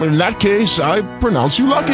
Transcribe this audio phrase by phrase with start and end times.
[0.00, 1.86] In that case, I pronounce you lucky.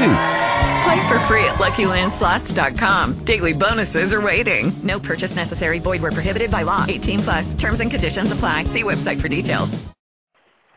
[0.84, 3.24] Play for free at LuckyLandSlots.com.
[3.24, 4.78] Daily bonuses are waiting.
[4.82, 5.78] No purchase necessary.
[5.78, 6.84] Void where prohibited by law.
[6.86, 7.54] 18 plus.
[7.56, 8.64] Terms and conditions apply.
[8.64, 9.70] See website for details.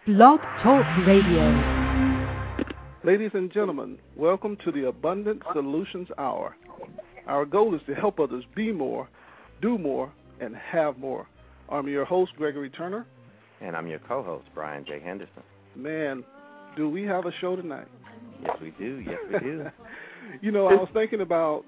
[0.05, 1.51] Blog Talk Radio.
[3.03, 6.55] Ladies and gentlemen, welcome to the Abundant Solutions Hour.
[7.27, 9.09] Our goal is to help others be more,
[9.61, 11.27] do more, and have more.
[11.67, 13.05] I'm your host, Gregory Turner.
[13.59, 15.01] And I'm your co host, Brian J.
[15.01, 15.43] Henderson.
[15.75, 16.23] Man,
[16.77, 17.87] do we have a show tonight?
[18.43, 19.03] Yes, we do.
[19.05, 19.65] Yes, we do.
[20.41, 21.65] you know, I was thinking about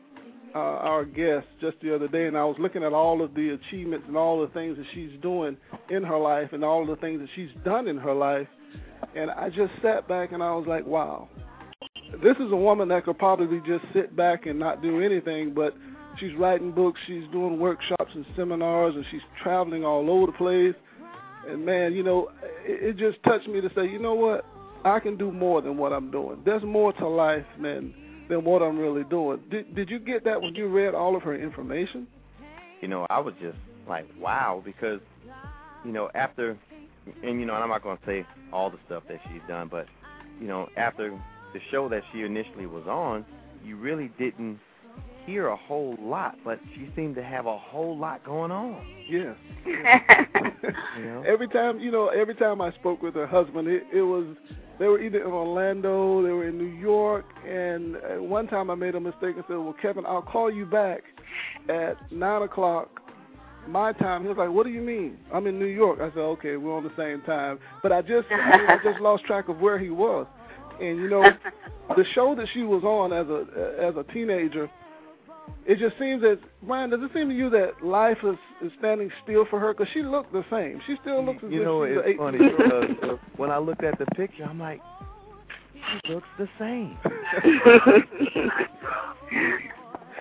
[0.56, 3.50] uh, our guest just the other day, and I was looking at all of the
[3.50, 5.58] achievements and all the things that she's doing
[5.90, 8.48] in her life and all of the things that she's done in her life.
[9.16, 11.28] And I just sat back and I was like, wow,
[12.24, 15.76] this is a woman that could probably just sit back and not do anything, but
[16.20, 20.76] she's writing books, she's doing workshops and seminars, and she's traveling all over the place.
[21.48, 22.30] And man, you know,
[22.64, 24.46] it, it just touched me to say, you know what?
[24.86, 26.42] I can do more than what I'm doing.
[26.46, 27.94] There's more to life than
[28.30, 29.40] than what I'm really doing.
[29.50, 32.08] Did did you get that when you read all of her information?
[32.82, 33.58] You know, I was just
[33.88, 35.02] like, wow, because
[35.84, 36.58] you know, after
[37.24, 39.68] and you know, and I'm not going to say all the stuff that she's done,
[39.70, 39.88] but
[40.40, 41.12] you know, after
[41.54, 43.26] the show that she initially was on,
[43.66, 44.60] you really didn't
[45.26, 48.86] hear a whole lot, but she seemed to have a whole lot going on.
[49.10, 49.36] Yes.
[49.66, 51.24] you know?
[51.28, 54.26] Every time, you know, every time I spoke with her husband, it, it was
[54.80, 57.98] they were either in Orlando, they were in New York, and
[58.30, 61.02] one time I made a mistake and said, "Well, Kevin, I'll call you back
[61.68, 63.02] at nine o'clock
[63.68, 65.18] my time." He was like, "What do you mean?
[65.34, 68.28] I'm in New York." I said, "Okay, we're on the same time." But I just,
[68.32, 70.26] I, mean, I just lost track of where he was,
[70.80, 71.30] and you know,
[71.98, 74.70] the show that she was on as a as a teenager
[75.66, 79.12] it just seems that Brian, does it seem to you that life is, is standing
[79.24, 79.74] still for her?
[79.74, 80.82] Because she looked the same.
[80.88, 83.84] She still looks as you if know, she's it's funny because uh, when I looked
[83.84, 84.82] at the picture, I'm like,
[86.06, 86.98] she looks the same.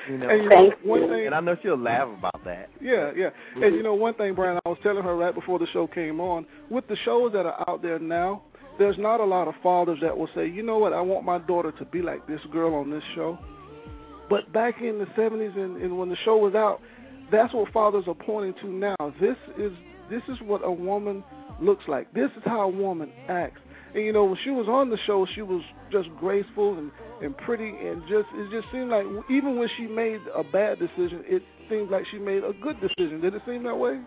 [0.08, 2.70] you know, and, you know, one thing, and I know she'll laugh about that.
[2.80, 3.30] Yeah, yeah.
[3.54, 6.20] And you know, one thing, Brian, I was telling her right before the show came
[6.20, 8.42] on, with the shows that are out there now,
[8.78, 11.38] there's not a lot of fathers that will say, you know what, I want my
[11.38, 13.38] daughter to be like this girl on this show.
[14.28, 16.80] But back in the 70s and, and when the show was out,
[17.30, 18.96] that's what fathers are pointing to now.
[19.20, 19.72] This is
[20.10, 21.22] this is what a woman
[21.60, 22.12] looks like.
[22.14, 23.60] This is how a woman acts.
[23.94, 26.90] And you know, when she was on the show, she was just graceful and
[27.22, 31.24] and pretty, and just it just seemed like even when she made a bad decision,
[31.26, 33.20] it seemed like she made a good decision.
[33.20, 34.00] Did it seem that way?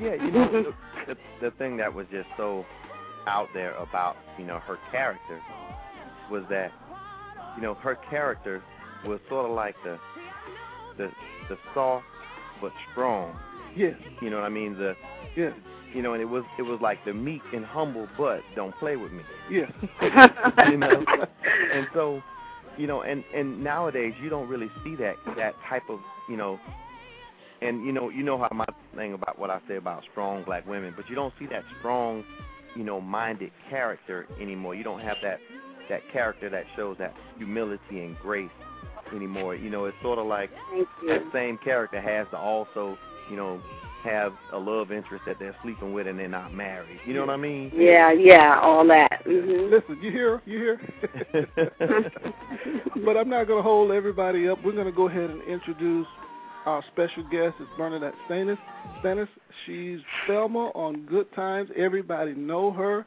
[0.00, 0.72] Yeah, you know,
[1.06, 2.64] the, the thing that was just so
[3.26, 5.40] out there about you know her character
[6.30, 6.72] was that
[7.56, 8.62] you know her character
[9.06, 9.98] was sort of like the
[10.96, 11.10] the
[11.48, 12.04] the soft
[12.60, 13.36] but strong.
[13.76, 13.94] Yes.
[14.20, 14.74] You know what I mean?
[14.78, 14.94] The
[15.36, 15.52] yes.
[15.94, 18.96] You know, and it was it was like the meek and humble, but don't play
[18.96, 19.22] with me.
[19.50, 19.70] Yes.
[20.70, 21.04] you know,
[21.74, 22.22] and so,
[22.78, 25.98] you know, and and nowadays you don't really see that that type of
[26.30, 26.58] you know,
[27.60, 28.64] and you know you know how my
[28.96, 32.24] thing about what I say about strong black women, but you don't see that strong,
[32.74, 34.74] you know, minded character anymore.
[34.74, 35.40] You don't have that
[35.90, 38.50] that character that shows that humility and grace
[39.14, 39.54] anymore.
[39.54, 40.50] You know, it's sort of like
[41.06, 42.96] that same character has to also,
[43.30, 43.60] you know,
[44.04, 46.98] have a love interest that they're sleeping with and they're not married.
[47.06, 47.70] You know what I mean?
[47.74, 49.24] Yeah, yeah, all that.
[49.24, 49.72] Mm-hmm.
[49.72, 50.42] Listen, you hear?
[50.44, 50.80] You hear?
[53.04, 54.58] but I'm not going to hold everybody up.
[54.64, 56.06] We're going to go ahead and introduce
[56.66, 57.54] our special guest.
[57.60, 58.58] It's Bernadette Stanis.
[59.02, 59.28] Stanis.
[59.66, 61.70] She's Thelma on Good Times.
[61.76, 63.06] Everybody know her.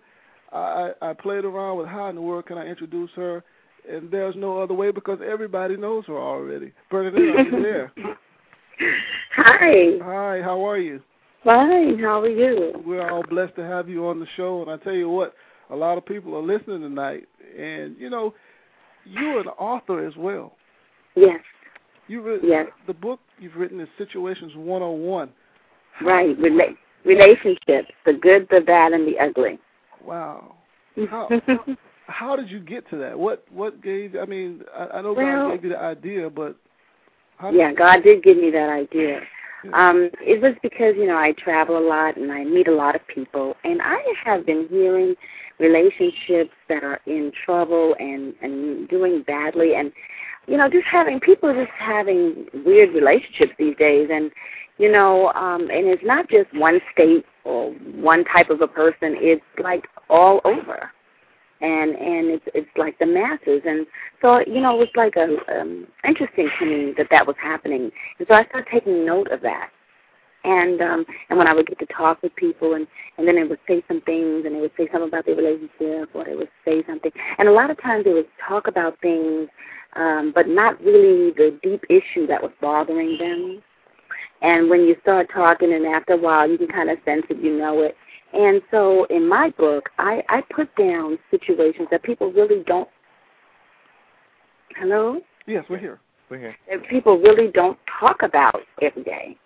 [0.51, 3.43] I, I played around with how in the world can I introduce her
[3.90, 6.72] and there's no other way because everybody knows her already.
[6.90, 7.94] Bernadette, are you there?
[9.35, 9.97] Hi.
[10.03, 11.01] Hi, how are you?
[11.44, 12.73] Fine, how are you?
[12.85, 15.34] We're all blessed to have you on the show, and I tell you what,
[15.70, 17.28] a lot of people are listening tonight,
[17.58, 18.34] and you know,
[19.05, 20.53] you're an author as well.
[21.16, 21.40] Yes.
[22.08, 22.67] You read yes.
[22.88, 25.29] the book you've written is Situations 101.
[26.02, 29.59] Right, Rela- relationships, the good, the bad, and the ugly.
[30.03, 30.55] Wow.
[31.09, 31.29] How,
[32.07, 33.17] how did you get to that?
[33.17, 34.16] What what gave?
[34.16, 36.55] I mean, I, I know well, God gave you the idea, but
[37.52, 39.22] yeah, God did give me that idea.
[39.73, 42.96] Um, it was because you know I travel a lot and I meet a lot
[42.96, 45.16] of people, and I have been hearing
[45.59, 49.91] relationships that are in trouble and and doing badly, and
[50.47, 54.31] you know just having people just having weird relationships these days, and
[54.78, 59.16] You know, um, and it's not just one state or one type of a person.
[59.17, 60.91] It's like all over,
[61.61, 63.61] and and it's it's like the masses.
[63.66, 63.85] And
[64.22, 67.91] so you know, it was like a um, interesting to me that that was happening.
[68.19, 69.69] And so I started taking note of that.
[70.43, 72.85] And um, and when I would get to talk with people, and
[73.17, 76.09] and then they would say some things, and they would say something about their relationship,
[76.13, 79.49] or they would say something, and a lot of times they would talk about things,
[79.96, 83.63] um, but not really the deep issue that was bothering them.
[84.41, 87.37] And when you start talking, and after a while, you can kind of sense it
[87.37, 87.96] you know it.
[88.33, 92.89] And so, in my book, I I put down situations that people really don't.
[94.75, 95.22] Hello.
[95.47, 95.99] Yes, we're here.
[96.29, 96.55] We're here.
[96.69, 99.37] That people really don't talk about every day.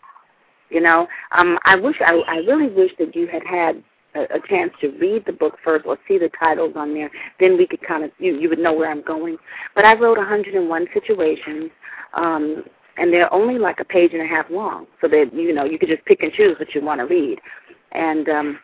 [0.70, 3.84] You know, um, I wish I, I really wish that you had had
[4.16, 7.10] a, a chance to read the book first or see the titles on there.
[7.40, 9.38] Then we could kind of you you would know where I'm going.
[9.76, 11.72] But I wrote 101 situations,
[12.14, 12.64] um,
[12.98, 15.80] and they're only like a page and a half long, so that you know you
[15.80, 17.40] could just pick and choose what you want to read.
[17.92, 18.60] And um,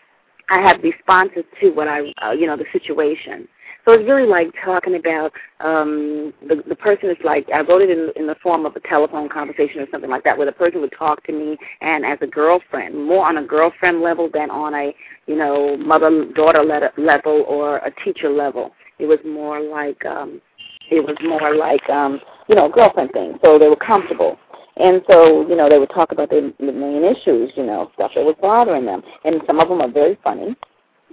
[0.49, 3.47] I have responses to what I uh, you know the situation.
[3.85, 7.91] So it's really like talking about um, the the person is like I wrote it
[7.91, 10.81] in in the form of a telephone conversation or something like that, where the person
[10.81, 14.73] would talk to me and as a girlfriend, more on a girlfriend level than on
[14.73, 14.95] a
[15.27, 16.63] you know mother daughter
[16.97, 18.71] level or a teacher level.
[18.97, 20.41] It was more like um,
[20.89, 23.37] it was more like um, you know girlfriend thing.
[23.43, 24.39] So they were comfortable.
[24.77, 28.11] And so, you know, they would talk about the, the main issues, you know, stuff
[28.15, 29.01] that was bothering them.
[29.23, 30.55] And some of them are very funny.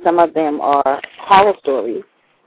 [0.02, 2.02] Some of them are horror stories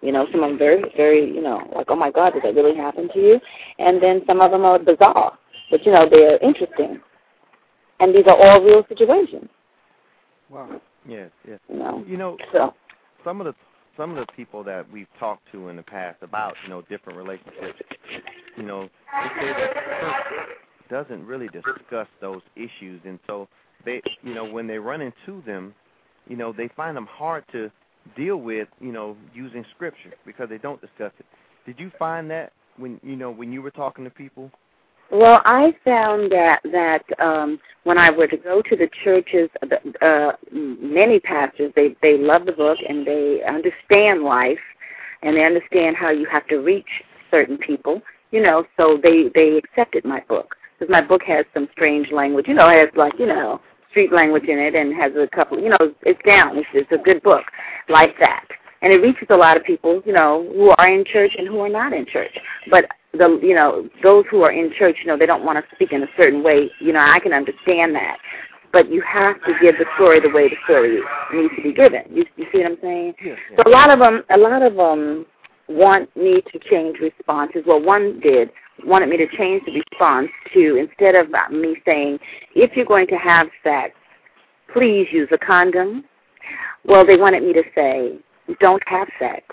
[0.06, 2.54] you know, some of them very, very, you know, like, oh my God, did that
[2.54, 3.40] really happen to you?
[3.80, 5.38] And then some of them are bizarre,
[5.72, 7.00] but you know, they're interesting.
[8.00, 9.50] And these are all real situations.
[10.50, 10.80] Wow.
[11.08, 11.60] Yes, yes.
[11.70, 12.74] You know, You know, so
[13.24, 13.56] some of the
[13.98, 17.18] some of the people that we've talked to in the past about you know different
[17.18, 17.82] relationships,
[18.58, 20.58] you know, they say that the church
[20.90, 23.48] doesn't really discuss those issues, and so
[23.86, 25.74] they, you know, when they run into them,
[26.28, 27.72] you know, they find them hard to
[28.16, 31.26] deal with, you know, using scripture because they don't discuss it.
[31.66, 34.52] Did you find that when you know when you were talking to people?
[35.12, 39.50] Well, I found that that um, when I were to go to the churches,
[40.02, 44.60] uh, many pastors they they love the book and they understand life,
[45.22, 46.90] and they understand how you have to reach
[47.32, 48.02] certain people.
[48.32, 52.48] You know, so they they accepted my book because my book has some strange language.
[52.48, 53.62] You know, it has like you know
[53.96, 56.58] street language in it and has a couple, you know, it's down.
[56.58, 57.44] It's, it's a good book
[57.88, 58.46] like that.
[58.82, 61.60] And it reaches a lot of people, you know, who are in church and who
[61.62, 62.38] are not in church.
[62.70, 65.76] But the, you know, those who are in church, you know, they don't want to
[65.76, 66.70] speak in a certain way.
[66.82, 68.18] You know, I can understand that.
[68.74, 71.00] But you have to give the story the way the story
[71.34, 72.02] needs to be given.
[72.12, 73.14] You, you see what I'm saying?
[73.24, 75.26] Yes, So a lot of them, a lot of them
[75.70, 77.64] want me to change responses.
[77.66, 78.52] Well, one did
[78.84, 82.20] wanted me to change the response to instead of me saying,
[82.56, 83.94] if you're going to have sex,
[84.74, 86.04] please use a condom.
[86.84, 88.18] Well, they wanted me to say,
[88.60, 89.44] don't have sex.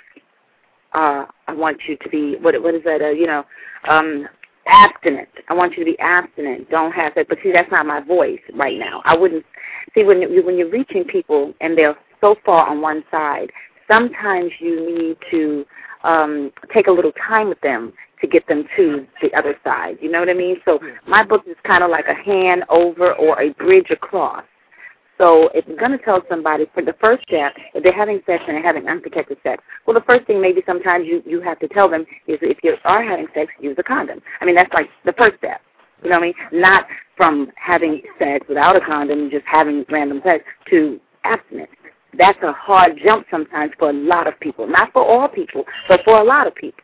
[0.93, 3.01] Uh, I want you to be what what is that?
[3.01, 3.45] Uh, you know,
[3.89, 4.29] um,
[4.67, 5.29] abstinent.
[5.49, 6.69] I want you to be abstinent.
[6.71, 7.27] Don't have sex.
[7.29, 9.01] But see, that's not my voice right now.
[9.07, 9.45] I wouldn't
[9.95, 13.51] see when you, when you're reaching people and they're so far on one side.
[13.91, 15.65] Sometimes you need to
[16.05, 17.93] um, take a little time with them
[18.23, 19.99] to get them to the other side.
[20.01, 20.57] You know what I mean?
[20.65, 21.11] So mm-hmm.
[21.11, 24.45] my book is kind of like a hand over or a bridge across.
[25.21, 28.43] So if you're going to tell somebody for the first step, if they're having sex
[28.47, 31.69] and they're having unprotected sex, well, the first thing maybe sometimes you you have to
[31.69, 34.21] tell them is if you are having sex, use a condom.
[34.41, 35.61] I mean, that's like the first step.
[36.03, 36.61] You know what I mean?
[36.61, 36.87] Not
[37.17, 41.71] from having sex without a condom, just having random sex, to abstinence.
[42.19, 44.67] That's a hard jump sometimes for a lot of people.
[44.67, 46.83] Not for all people, but for a lot of people.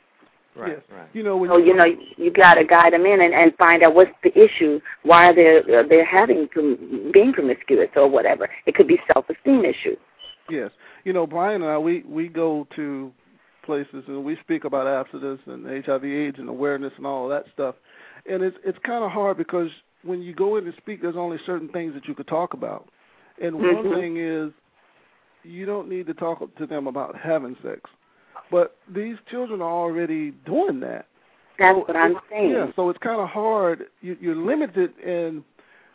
[0.59, 0.83] Right, yes.
[0.91, 1.09] right.
[1.13, 1.87] You know, when So you know
[2.17, 5.61] you got to guide them in and, and find out what's the issue, why they're
[5.61, 8.49] uh, they're having prom- being promiscuous or whatever.
[8.67, 9.99] It could be self-esteem issues.
[10.51, 10.71] Yes.
[11.05, 13.13] You know, Brian and I, we we go to
[13.65, 17.75] places and we speak about abstinence and HIV/AIDS and awareness and all of that stuff,
[18.29, 19.69] and it's it's kind of hard because
[20.03, 22.89] when you go in and speak, there's only certain things that you could talk about,
[23.43, 23.95] and one Mhm.
[23.95, 24.53] thing is
[25.45, 27.83] you don't need to talk to them about having sex,
[28.51, 31.07] but these children are already doing that.
[31.59, 32.53] That's So what I'm saying.
[32.53, 33.87] Yeah, so it's kind of hard.
[34.01, 35.45] You, you're limited in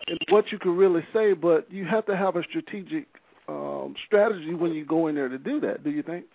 [0.07, 3.07] in what you can really say, but you have to have a strategic
[3.47, 5.83] um, strategy when you go in there to do that.
[5.83, 6.25] Do you think?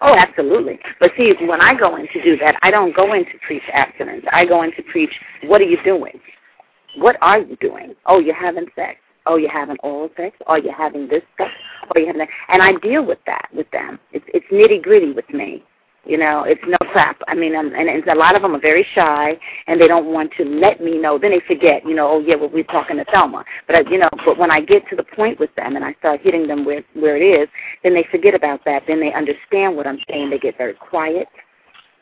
[0.00, 0.78] Oh, absolutely.
[1.00, 3.62] But see, when I go in to do that, I don't go in to preach
[3.72, 4.24] abstinence.
[4.32, 5.12] I go in to preach,
[5.44, 6.20] what are you doing?
[6.96, 7.94] What are you doing?
[8.06, 8.98] Oh, you're having sex.
[9.26, 10.36] Oh, you're having oral sex.
[10.46, 11.50] Oh, you're having this stuff.
[11.84, 12.28] Oh, you're having that.
[12.48, 13.98] And I deal with that with them.
[14.12, 15.64] It's it's nitty gritty with me.
[16.04, 17.20] You know, it's no crap.
[17.28, 20.06] I mean, um, and, and a lot of them are very shy, and they don't
[20.06, 21.16] want to let me know.
[21.16, 23.44] Then they forget, you know, oh yeah, well we're talking to Thelma.
[23.68, 25.94] But uh, you know, but when I get to the point with them and I
[26.00, 27.48] start hitting them where where it is,
[27.84, 28.82] then they forget about that.
[28.88, 30.30] Then they understand what I'm saying.
[30.30, 31.28] They get very quiet.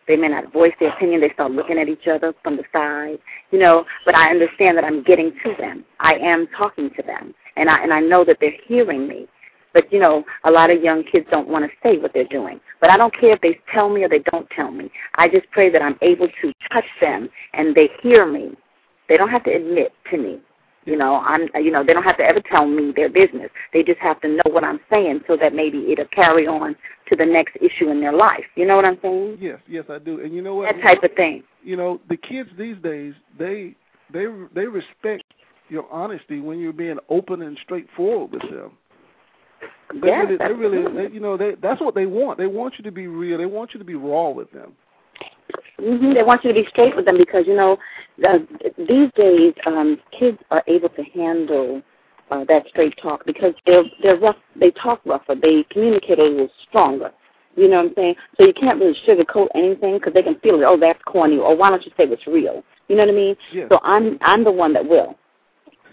[0.09, 1.21] They may not voice their opinion.
[1.21, 3.19] They start looking at each other from the side,
[3.51, 3.85] you know.
[4.07, 5.85] But I understand that I'm getting to them.
[6.01, 9.29] I am talking to them, and I and I know that they're hearing me.
[9.73, 12.61] But you know, a lot of young kids don't want to say what they're doing.
[12.81, 14.91] But I don't care if they tell me or they don't tell me.
[15.17, 18.57] I just pray that I'm able to touch them and they hear me.
[19.09, 20.41] They don't have to admit to me.
[20.87, 23.51] You know, I'm you know, they don't have to ever tell me their business.
[23.73, 26.75] They just have to know what I'm saying so that maybe it'll carry on
[27.09, 28.45] to the next issue in their life.
[28.57, 29.39] You know what I'm saying?
[29.41, 30.21] Yes, yes I do.
[30.21, 30.75] And you know what?
[30.75, 31.43] That type of thing.
[31.63, 33.77] You know, the kids these days, they
[34.13, 35.25] they they respect
[35.69, 38.73] your honesty when you're being open and straightforward with them.
[40.01, 42.39] They yes, really, they really, they, you know, they that's what they want.
[42.39, 43.39] They want you to be real.
[43.39, 44.73] They want you to be raw with them.
[45.81, 46.15] Mm-hmm.
[46.15, 47.77] They want you to be straight with them because you know
[48.19, 48.47] the,
[48.79, 51.83] these days um, kids are able to handle
[52.31, 54.37] uh, that straight talk because they're they're rough.
[54.55, 55.35] They talk rougher.
[55.35, 57.11] They communicate a little stronger.
[57.57, 58.15] You know what I'm saying?
[58.39, 60.65] So you can't really sugarcoat anything because they can feel it.
[60.65, 61.39] Oh, that's corny.
[61.39, 62.63] Or why don't you say what's real?
[62.89, 63.37] You know what I mean?
[63.53, 63.69] Yes.
[63.73, 65.17] So I'm I'm the one that will.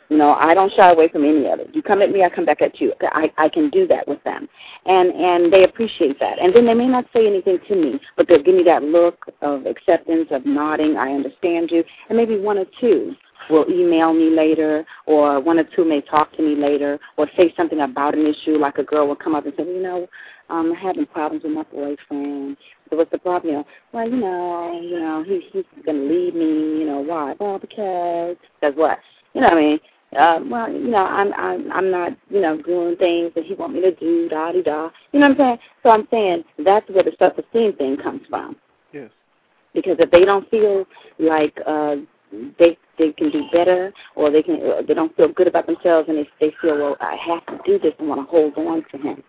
[0.09, 1.69] You know, I don't shy away from any of it.
[1.73, 2.93] You come at me, I come back at you.
[3.01, 4.47] I, I can do that with them,
[4.85, 6.39] and and they appreciate that.
[6.39, 9.25] And then they may not say anything to me, but they'll give me that look
[9.41, 10.95] of acceptance, of nodding.
[10.95, 13.15] I understand you, and maybe one or two
[13.49, 17.53] will email me later, or one or two may talk to me later, or say
[17.57, 18.57] something about an issue.
[18.57, 20.07] Like a girl will come up and say, you know,
[20.49, 22.55] um, I'm having problems with my boyfriend.
[22.89, 23.51] So what's the problem?
[23.51, 26.79] You know, well, you know, you know, he he's gonna leave me.
[26.79, 27.35] You know, why?
[27.39, 28.99] Well, because because what?
[29.33, 29.79] You know what I mean?
[30.15, 33.73] Uh, well, you know, I'm I'm I'm not, you know, doing things that he want
[33.73, 34.89] me to do, da da da.
[35.11, 35.57] You know what I'm saying?
[35.83, 38.55] So I'm saying that's where the self esteem thing comes from.
[38.93, 39.11] Yes.
[39.73, 40.85] Because if they don't feel
[41.19, 41.97] like uh
[42.57, 46.17] they they can do better or they can they don't feel good about themselves and
[46.17, 48.97] they they feel well I have to do this and want to hold on to
[48.97, 49.23] him.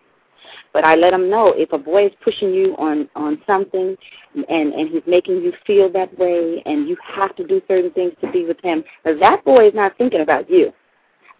[0.73, 3.95] But I let them know if a boy is pushing you on on something,
[4.35, 8.13] and and he's making you feel that way, and you have to do certain things
[8.21, 8.83] to be with him.
[9.03, 10.71] That boy is not thinking about you.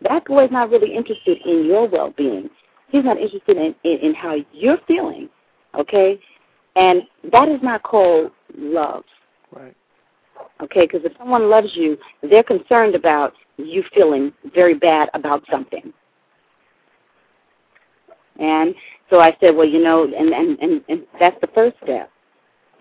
[0.01, 2.49] That boy is not really interested in your well-being.
[2.89, 5.29] He's not interested in in, in how you're feeling.
[5.77, 6.19] Okay,
[6.75, 9.03] and that is not called love.
[9.51, 9.75] Right.
[10.61, 15.93] Okay, because if someone loves you, they're concerned about you feeling very bad about something.
[18.39, 18.73] And
[19.09, 22.11] so I said, well, you know, and, and, and, and that's the first step.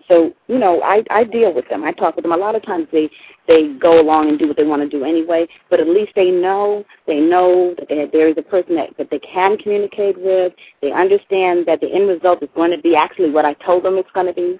[0.07, 1.83] So, you know, I, I deal with them.
[1.83, 2.31] I talk with them.
[2.31, 3.09] A lot of times they,
[3.47, 6.31] they go along and do what they want to do anyway, but at least they
[6.31, 10.53] know, they know that they, there is a person that, that they can communicate with.
[10.81, 13.97] They understand that the end result is going to be actually what I told them
[13.97, 14.59] it's going to be.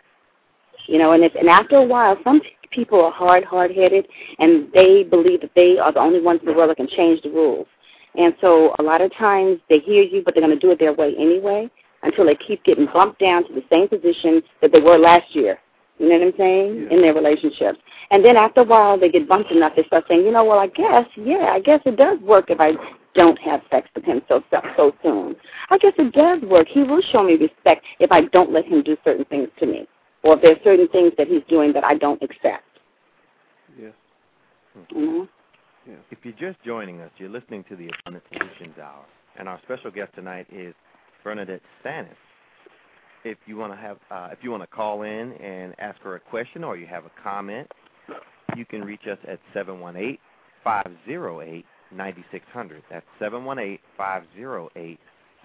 [0.85, 5.03] You know, and if, and after a while, some people are hard, hard-headed, and they
[5.03, 7.67] believe that they are the only ones in the world that can change the rules.
[8.15, 10.79] And so a lot of times they hear you, but they're going to do it
[10.79, 11.69] their way anyway
[12.03, 15.59] until they keep getting bumped down to the same position that they were last year.
[15.99, 16.87] You know what I'm saying?
[16.89, 16.95] Yeah.
[16.95, 17.79] In their relationships.
[18.11, 20.59] And then after a while, they get bumped enough, they start saying, you know, well,
[20.59, 22.71] I guess, yeah, I guess it does work if I
[23.13, 24.41] don't have sex with him so
[24.77, 25.35] so soon.
[25.69, 26.67] I guess it does work.
[26.67, 29.87] He will show me respect if I don't let him do certain things to me,
[30.23, 32.63] or if there's certain things that he's doing that I don't accept.
[33.77, 33.93] Yes.
[34.91, 35.27] You know?
[35.89, 35.99] Yes.
[36.11, 39.05] If you're just joining us, you're listening to the Abundant Solutions Hour,
[39.39, 40.75] and our special guest tonight is
[41.23, 42.09] Bernadette Stanis.
[43.25, 46.15] If you want to have, uh, if you want to call in and ask her
[46.15, 47.67] a question or you have a comment,
[48.55, 50.19] you can reach us at seven one eight
[50.63, 52.83] five zero eight ninety six hundred.
[52.91, 54.99] That's seven one eight five zero eight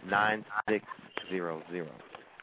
[0.08, 0.84] nine six
[1.30, 1.90] zero zero.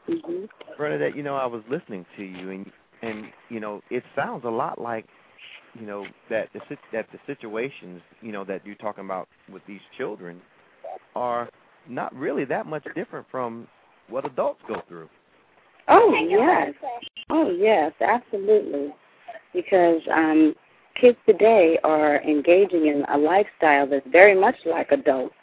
[0.10, 0.46] Mm-hmm.
[0.76, 2.72] Bernadette, you know, I was listening to you, and
[3.04, 5.06] and you know, it sounds a lot like,
[5.80, 6.62] you know, that the
[6.92, 10.42] that the situations, you know, that you're talking about with these children,
[11.16, 11.50] are
[11.88, 13.68] not really that much different from
[14.10, 15.10] what adults go through.
[15.88, 16.74] Oh yes.
[17.30, 18.94] Oh yes, absolutely.
[19.54, 20.54] Because um
[21.00, 25.34] kids today are engaging in a lifestyle that's very much like adults.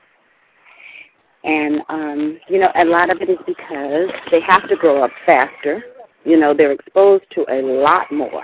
[1.45, 5.11] And um, you know, a lot of it is because they have to grow up
[5.25, 5.83] faster.
[6.25, 8.43] You know, they're exposed to a lot more.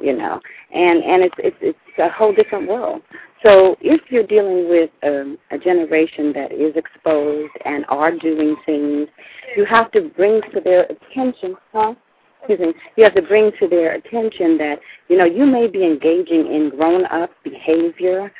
[0.00, 0.40] You know,
[0.72, 3.02] and and it's it's it's a whole different world.
[3.44, 9.08] So if you're dealing with um, a generation that is exposed and are doing things,
[9.56, 11.94] you have to bring to their attention, huh?
[12.40, 12.74] Excuse me.
[12.96, 14.78] You have to bring to their attention that
[15.08, 18.32] you know you may be engaging in grown-up behavior,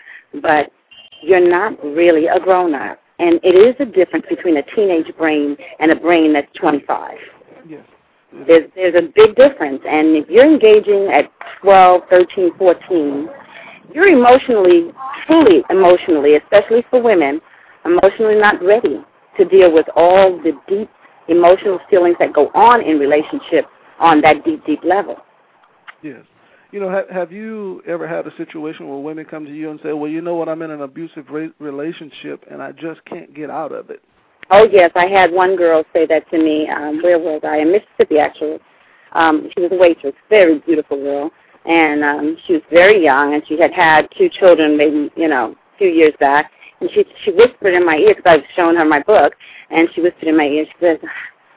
[0.42, 0.70] but
[1.22, 2.98] you're not really a grown-up.
[3.18, 7.18] And it is a difference between a teenage brain and a brain that's 25.
[7.68, 7.84] Yes.
[8.46, 11.30] There's there's a big difference, and if you're engaging at
[11.62, 13.28] 12, 13, 14,
[13.92, 14.92] you're emotionally,
[15.26, 17.40] truly emotionally, especially for women,
[17.84, 19.04] emotionally not ready
[19.38, 20.88] to deal with all the deep
[21.28, 23.68] emotional feelings that go on in relationships
[23.98, 25.16] on that deep, deep level.
[26.02, 26.22] Yes.
[26.72, 29.80] You know, have, have you ever had a situation where women come to you and
[29.82, 30.48] say, "Well, you know what?
[30.48, 34.02] I'm in an abusive re- relationship and I just can't get out of it."
[34.52, 36.68] Oh yes, I had one girl say that to me.
[36.68, 37.58] Um, where was I?
[37.58, 38.58] In Mississippi, actually.
[39.12, 41.30] Um, she was a waitress, very beautiful girl,
[41.66, 45.54] and um, she was very young, and she had had two children, maybe you know,
[45.74, 46.50] a few years back.
[46.80, 49.34] And she she whispered in my ear because I was showing her my book,
[49.70, 50.64] and she whispered in my ear.
[50.66, 51.00] She said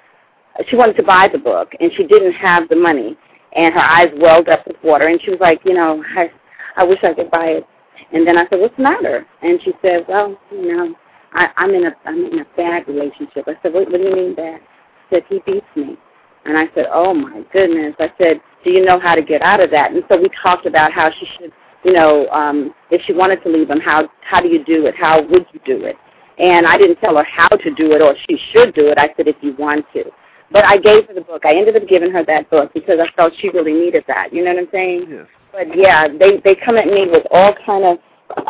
[0.70, 3.18] she wanted to buy the book, and she didn't have the money,
[3.56, 6.30] and her eyes welled up with water, and she was like, you know, I
[6.76, 7.68] I wish I could buy it.
[8.12, 9.26] And then I said, what's the matter?
[9.42, 10.96] And she said, well, you know
[11.34, 13.46] I, I'm in a I'm in a bad relationship.
[13.48, 14.62] I said, what, what do you mean bad?
[15.10, 15.98] She said, he beats me.
[16.46, 17.96] And I said, oh my goodness.
[18.00, 19.92] I said, do you know how to get out of that?
[19.92, 21.52] And so we talked about how she should,
[21.84, 24.96] you know, um, if she wanted to leave him, how how do you do it?
[24.96, 25.96] How would you do it?
[26.38, 28.98] And I didn't tell her how to do it or she should do it.
[28.98, 30.04] I said, if you want to.
[30.52, 31.46] But I gave her the book.
[31.46, 34.32] I ended up giving her that book because I felt she really needed that.
[34.32, 35.06] You know what I'm saying?
[35.10, 35.26] Yes.
[35.52, 37.98] But yeah, they they come at me with all kind of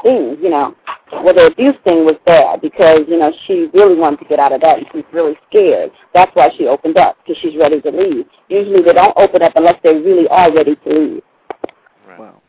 [0.04, 0.76] things, you know.
[1.12, 4.52] Well, the abuse thing was bad because, you know, she really wanted to get out
[4.52, 5.92] of that and she's really scared.
[6.14, 8.26] That's why she opened up, because she's ready to leave.
[8.50, 11.24] Usually they don't open up unless they really are ready to leave.
[12.08, 12.20] Right.
[12.20, 12.42] Wow.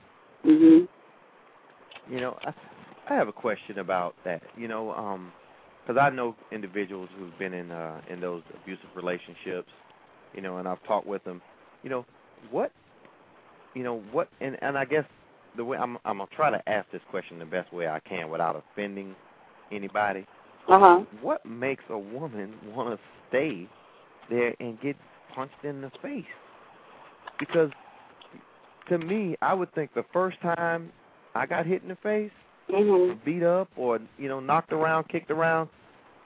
[0.42, 0.84] hmm
[2.08, 2.52] You know, I,
[3.08, 4.42] I have a question about that.
[4.56, 5.32] You know, um,
[5.86, 9.70] because I know individuals who've been in uh, in those abusive relationships.
[10.34, 11.40] You know, and I've talked with them.
[11.82, 12.06] You know,
[12.50, 12.72] what,
[13.74, 15.04] you know, what, and and I guess
[15.56, 18.30] the way I'm I'm gonna try to ask this question the best way I can
[18.30, 19.14] without offending
[19.72, 20.26] anybody.
[20.68, 21.04] Uh-huh.
[21.20, 23.68] What makes a woman want to stay
[24.30, 24.96] there and get
[25.34, 26.24] punched in the face?
[27.38, 27.70] Because
[28.88, 30.90] to me, I would think the first time
[31.34, 32.30] I got hit in the face,
[32.70, 35.68] hmm beat up, or you know, knocked around, kicked around,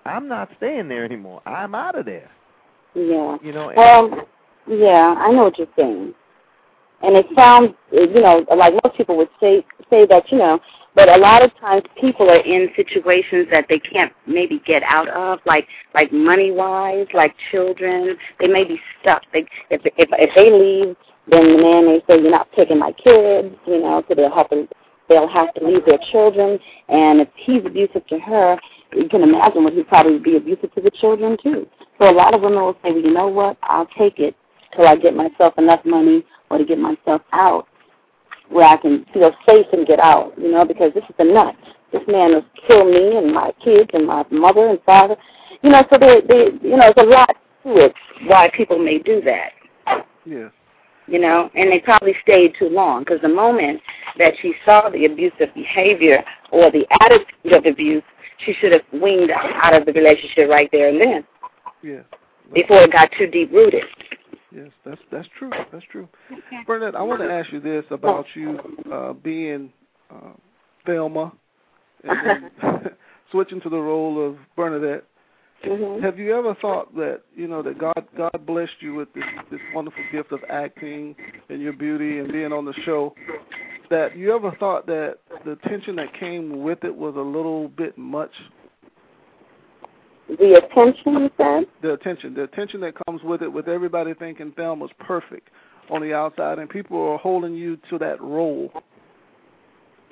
[0.04, 1.42] I'm not staying there anymore.
[1.46, 2.30] I'm out of there.
[2.94, 3.36] Yeah.
[3.42, 3.72] You know.
[3.76, 4.28] Well,
[4.66, 6.14] yeah, I know what you're saying.
[7.02, 10.58] And it sounds, you know, like most people would say say that, you know,
[10.94, 15.08] but a lot of times people are in situations that they can't maybe get out
[15.08, 18.16] of, like like money wise, like children.
[18.40, 19.22] They may be stuck.
[19.32, 20.96] They if if if they leave,
[21.30, 24.50] then the man may say, "You're not taking my kids," you know, so they'll have
[24.50, 24.66] to
[25.08, 26.58] they'll have to leave their children.
[26.88, 28.58] And if he's abusive to her,
[28.92, 31.68] you can imagine what he'd probably be abusive to the children too.
[32.00, 33.56] So a lot of women will say, "Well, you know what?
[33.62, 34.34] I'll take it
[34.74, 37.66] till I get myself enough money or to get myself out
[38.50, 41.54] where I can feel safe and get out, you know, because this is a nut.
[41.92, 45.16] This man has killed me and my kids and my mother and father.
[45.62, 47.34] You know, so they, they you know, there's a lot
[47.64, 47.94] to it
[48.26, 50.50] why people may do that, Yes.
[51.06, 53.80] you know, and they probably stayed too long because the moment
[54.18, 58.02] that she saw the abusive behavior or the attitude of abuse,
[58.44, 61.24] she should have winged out of the relationship right there and then
[61.82, 62.04] Yes.
[62.54, 63.84] before it got too deep rooted.
[64.50, 65.50] Yes, that's that's true.
[65.72, 66.08] That's true.
[66.66, 68.58] Bernadette, I want to ask you this about you
[68.92, 69.72] uh, being
[70.10, 70.32] uh,
[70.86, 71.32] Thelma
[72.04, 72.50] and then
[73.30, 75.04] switching to the role of Bernadette.
[75.62, 79.24] hmm Have you ever thought that you know that God God blessed you with this
[79.50, 81.14] this wonderful gift of acting
[81.50, 83.14] and your beauty and being on the show?
[83.90, 87.96] That you ever thought that the tension that came with it was a little bit
[87.96, 88.32] much?
[90.28, 91.64] The attention, you said?
[91.80, 95.48] The attention, the attention that comes with it, with everybody thinking Thelma's perfect
[95.90, 98.70] on the outside, and people are holding you to that role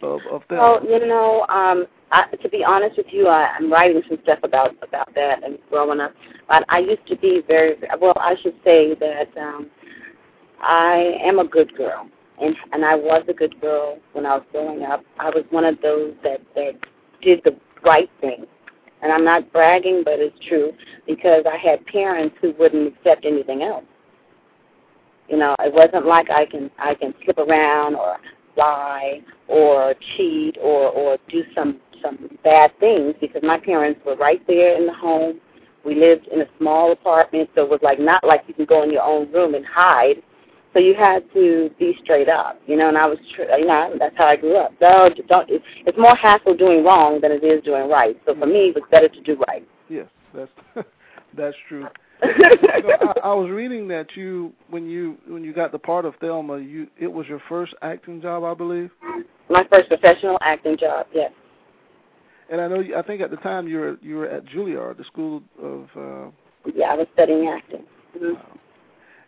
[0.02, 0.80] of of Thelma.
[0.80, 4.38] Well, you know, um, I, to be honest with you, I, I'm writing some stuff
[4.42, 6.12] about about that and growing up.
[6.48, 8.14] But I used to be very well.
[8.16, 9.70] I should say that um,
[10.60, 12.08] I am a good girl,
[12.40, 15.04] and and I was a good girl when I was growing up.
[15.18, 16.72] I was one of those that that
[17.20, 18.46] did the right thing,
[19.06, 20.72] and I'm not bragging, but it's true
[21.06, 23.84] because I had parents who wouldn't accept anything else.
[25.28, 28.16] You know, it wasn't like I can I can slip around or
[28.56, 34.44] lie or cheat or or do some some bad things because my parents were right
[34.48, 35.40] there in the home.
[35.84, 38.82] We lived in a small apartment, so it was like not like you can go
[38.82, 40.16] in your own room and hide.
[40.76, 42.88] So you had to be straight up, you know.
[42.88, 44.72] And I was, tr- you know, that's how I grew up.
[44.78, 45.48] So don't.
[45.48, 48.14] It's, it's more hassle doing wrong than it is doing right.
[48.26, 49.66] So for me, it was better to do right.
[49.88, 50.50] Yes, that's
[51.36, 51.86] that's true.
[52.22, 56.14] Know, I, I was reading that you when you when you got the part of
[56.16, 58.90] Thelma, you it was your first acting job, I believe.
[59.48, 61.32] My first professional acting job, yes.
[62.50, 64.98] And I know you, I think at the time you were you were at Juilliard,
[64.98, 65.88] the school of.
[65.96, 66.30] Uh,
[66.74, 67.84] Yeah, I was studying acting.
[68.18, 68.36] Mhm.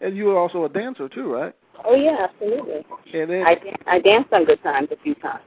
[0.01, 1.55] And you were also a dancer too, right?
[1.85, 2.85] Oh yeah, absolutely.
[3.13, 3.57] And then I
[3.87, 5.43] I danced on Good Times a few times.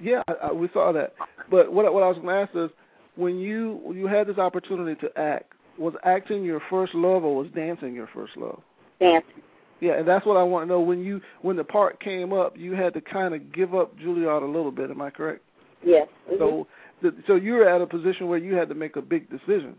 [0.00, 1.14] Yeah, I, I, we saw that.
[1.50, 2.70] But what what I was going to ask is,
[3.16, 7.36] when you when you had this opportunity to act, was acting your first love or
[7.36, 8.60] was dancing your first love?
[9.00, 9.42] Dancing.
[9.80, 10.80] Yeah, and that's what I want to know.
[10.80, 14.42] When you when the part came up, you had to kind of give up Juilliard
[14.42, 14.90] a little bit.
[14.90, 15.42] Am I correct?
[15.84, 16.08] Yes.
[16.28, 16.38] Mm-hmm.
[16.38, 16.66] So,
[17.02, 19.76] the, so you were at a position where you had to make a big decision.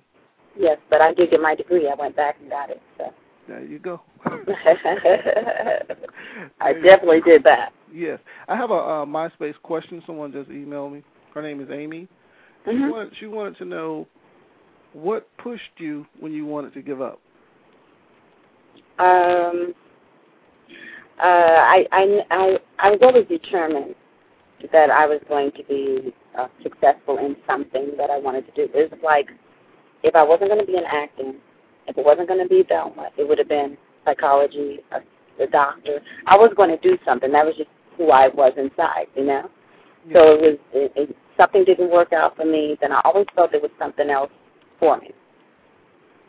[0.58, 1.89] Yes, but I did get my degree.
[1.89, 2.82] I went back and got it.
[2.98, 3.13] So.
[3.47, 4.01] There you go.
[6.60, 7.71] I definitely did that.
[7.93, 10.03] Yes, I have a, a MySpace question.
[10.05, 11.03] Someone just emailed me.
[11.33, 12.07] Her name is Amy.
[12.67, 12.71] Mm-hmm.
[12.71, 14.07] She, wanted, she wanted to know
[14.93, 17.21] what pushed you when you wanted to give up.
[18.99, 19.73] Um,
[21.19, 23.95] uh, I, I, I, I was always determined
[24.71, 28.73] that I was going to be uh, successful in something that I wanted to do.
[28.73, 29.29] It was like
[30.03, 31.36] if I wasn't going to be in acting,
[31.88, 36.02] if it wasn't going to be Velma, it would have been psychology, a, a doctor.
[36.26, 37.32] I was going to do something.
[37.32, 39.50] That was just who I was inside, you know.
[40.08, 40.13] Yeah.
[40.13, 42.78] So it was it, it, something didn't work out for me.
[42.82, 44.32] Then I always felt there was something else
[44.80, 45.12] for me.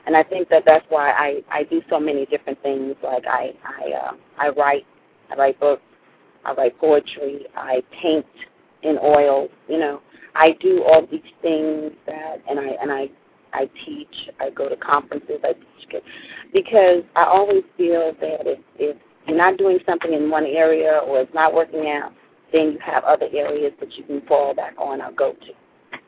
[0.06, 2.94] And I think that that's why I I do so many different things.
[3.02, 4.86] Like I I uh, I write,
[5.30, 5.82] I write books,
[6.44, 8.26] I write poetry, I paint
[8.82, 9.48] in oil.
[9.68, 10.00] You know,
[10.34, 13.10] I do all these things that, and I and I
[13.52, 14.30] I teach.
[14.40, 15.40] I go to conferences.
[15.44, 16.04] I teach kids
[16.52, 21.20] because I always feel that if if you're not doing something in one area or
[21.20, 22.12] it's not working out,
[22.52, 25.98] then you have other areas that you can fall back on or go to.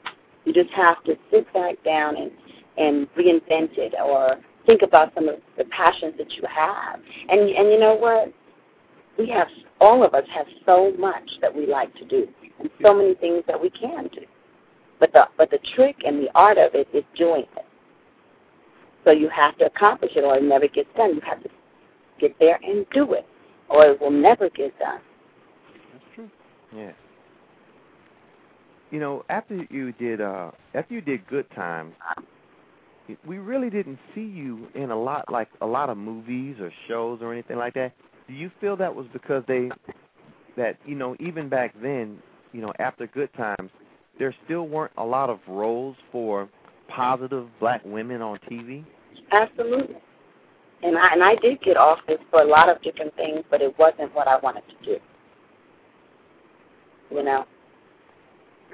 [0.45, 2.31] You just have to sit back down and
[2.79, 7.01] and reinvent it or think about some of the passions that you have.
[7.29, 8.33] And and you know what?
[9.19, 9.49] We have
[9.81, 12.27] all of us have so much that we like to do
[12.59, 14.23] and so many things that we can do.
[15.01, 17.65] But the but the trick and the art of it is doing it.
[19.05, 21.15] So you have to accomplish it or it never gets done.
[21.15, 21.49] You have to
[22.21, 23.27] get there and do it.
[23.71, 25.01] Or it will never get done.
[25.93, 26.31] That's true.
[26.77, 26.93] Yeah.
[28.91, 31.95] You know, after you did uh after you did Good Times,
[33.27, 37.21] we really didn't see you in a lot like a lot of movies or shows
[37.23, 37.93] or anything like that.
[38.29, 39.71] Do you feel that was because they
[40.57, 42.19] that you know even back then,
[42.53, 43.71] you know, after Good Times,
[44.21, 46.49] there still weren't a lot of roles for
[46.89, 48.85] positive black women on TV?
[49.33, 49.97] Absolutely.
[50.83, 53.77] And I and I did get offers for a lot of different things, but it
[53.79, 54.99] wasn't what I wanted to do.
[57.11, 57.45] You know,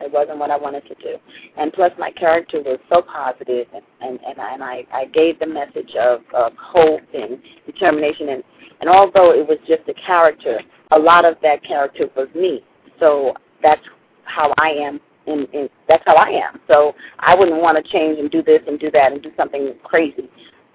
[0.01, 1.17] it wasn't what I wanted to do.
[1.57, 5.39] And plus, my character was so positive, and and and I, and I, I gave
[5.39, 8.31] the message of, of hope and determination.
[8.31, 8.43] And
[8.81, 12.65] and although it was just a character, a lot of that character was me.
[13.01, 13.83] So that's
[14.25, 15.01] how I am.
[15.27, 16.61] In, in that's how I am.
[16.69, 19.75] So I wouldn't want to change and do this and do that and do something
[19.83, 20.29] crazy,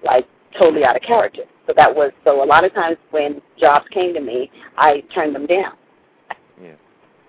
[0.04, 1.44] like totally out of character.
[1.68, 2.44] So that was so.
[2.44, 5.74] A lot of times when jobs came to me, I turned them down.
[6.62, 6.74] Yeah.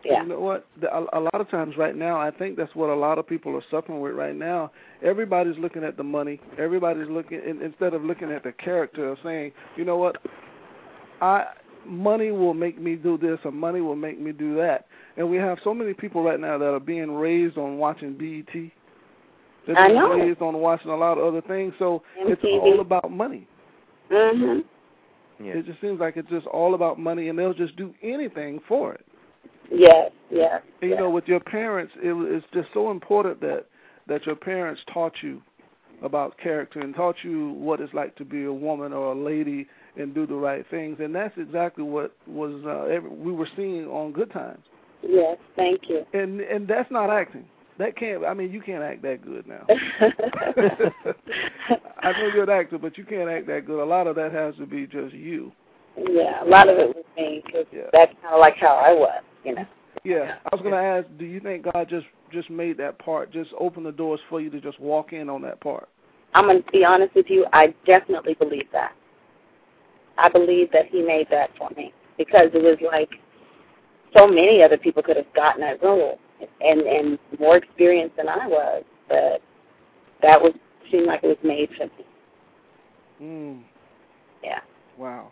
[0.05, 0.23] Yeah.
[0.23, 0.67] You know what?
[0.81, 3.27] The, a, a lot of times right now, I think that's what a lot of
[3.27, 4.73] people are suffering with right now.
[5.01, 6.41] Everybody's looking at the money.
[6.59, 10.17] Everybody's looking in, instead of looking at the character of saying, you know what,
[11.21, 11.45] I
[11.87, 14.87] money will make me do this or money will make me do that.
[15.17, 18.71] And we have so many people right now that are being raised on watching BET.
[19.67, 20.15] They're I know.
[20.15, 21.75] raised on watching a lot of other things.
[21.79, 23.47] So it's all about money.
[24.11, 24.65] Mhm.
[25.39, 25.55] Yeah.
[25.55, 28.95] It just seems like it's just all about money, and they'll just do anything for
[28.95, 29.05] it.
[29.71, 30.13] Yes.
[30.31, 30.63] Yes.
[30.81, 30.99] And, yes.
[30.99, 33.67] you know, with your parents, it, it's just so important that
[34.09, 35.41] that your parents taught you
[36.03, 39.69] about character and taught you what it's like to be a woman or a lady
[39.97, 40.99] and do the right things.
[41.01, 44.65] And that's exactly what was uh, every, we were seeing on Good Times.
[45.03, 45.39] Yes.
[45.57, 46.05] Thank you.
[46.13, 47.45] And and that's not acting.
[47.79, 48.25] That can't.
[48.25, 49.65] I mean, you can't act that good now.
[52.03, 53.83] I know you're an actor, but you can't act that good.
[53.83, 55.53] A lot of that has to be just you.
[55.97, 56.43] yeah.
[56.45, 57.85] A lot of it was me because Yeah.
[57.93, 59.23] that's kind of like how I was.
[59.45, 59.67] You know.
[60.05, 63.31] Yeah, I was going to ask, do you think God just just made that part,
[63.33, 65.89] just open the doors for you to just walk in on that part?
[66.35, 67.47] I'm going to be honest with you.
[67.53, 68.93] I definitely believe that.
[70.19, 73.11] I believe that He made that for me because it was like
[74.17, 76.19] so many other people could have gotten that role
[76.61, 79.41] and and more experienced than I was, but
[80.23, 80.53] that was
[80.91, 82.05] seemed like it was made for me.
[83.23, 83.63] Mm,
[84.43, 84.61] Yeah.
[84.99, 85.31] wow.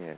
[0.00, 0.16] Yes.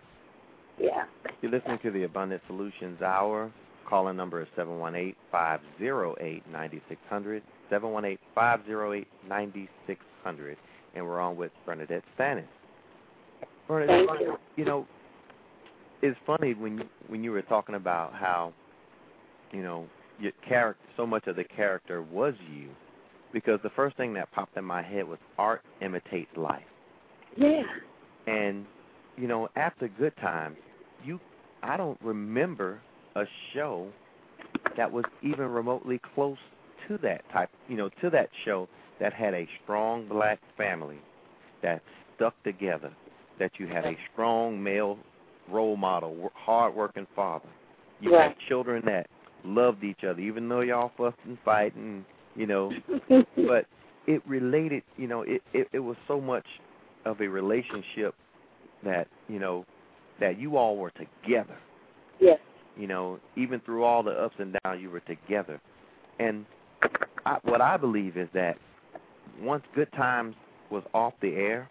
[0.78, 1.04] Yeah.
[1.40, 3.50] You're listening to the Abundant Solutions Hour.
[3.88, 10.56] Calling number is 718-508-9600, 718-508-9600,
[10.94, 12.44] and we're on with Bernadette Stanis.
[13.68, 14.36] Bernadette, Thank you.
[14.56, 14.86] you know,
[16.02, 18.52] it's funny when you, when you were talking about how,
[19.52, 19.86] you know,
[20.18, 22.68] your character, so much of the character was you,
[23.32, 26.62] because the first thing that popped in my head was art imitates life.
[27.36, 27.62] Yeah.
[28.26, 28.64] And
[29.16, 30.56] you know, after Good Times,
[31.04, 31.20] you
[31.62, 32.80] I don't remember
[33.14, 33.88] a show
[34.76, 36.38] that was even remotely close
[36.88, 38.68] to that type, you know, to that show
[39.00, 40.98] that had a strong black family
[41.62, 41.82] that
[42.14, 42.92] stuck together,
[43.38, 44.98] that you had a strong male
[45.50, 47.48] role model, hard-working father.
[48.00, 48.28] You Right.
[48.28, 49.08] had children that
[49.44, 52.04] loved each other, even though y'all fussed and fighting,
[52.34, 52.72] you know.
[53.36, 53.66] but
[54.06, 56.46] it related, you know, it, it it was so much
[57.04, 58.14] of a relationship
[58.84, 59.64] that you know
[60.20, 61.56] that you all were together.
[62.20, 62.38] Yes.
[62.76, 65.60] You know, even through all the ups and downs, you were together.
[66.18, 66.44] And
[67.24, 68.58] I, what I believe is that
[69.40, 70.34] once Good Times
[70.70, 71.68] was off the air,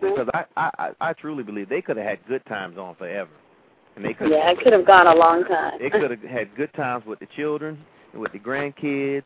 [0.00, 0.54] because mm-hmm.
[0.56, 3.30] I I I I truly believe they could have had Good Times on forever,
[3.96, 5.78] and they could Yeah, it could have gone a long time.
[5.80, 7.78] they could have had good times with the children,
[8.14, 9.24] with the grandkids,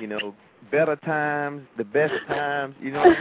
[0.00, 0.34] you know,
[0.70, 3.16] better times, the best times, you know what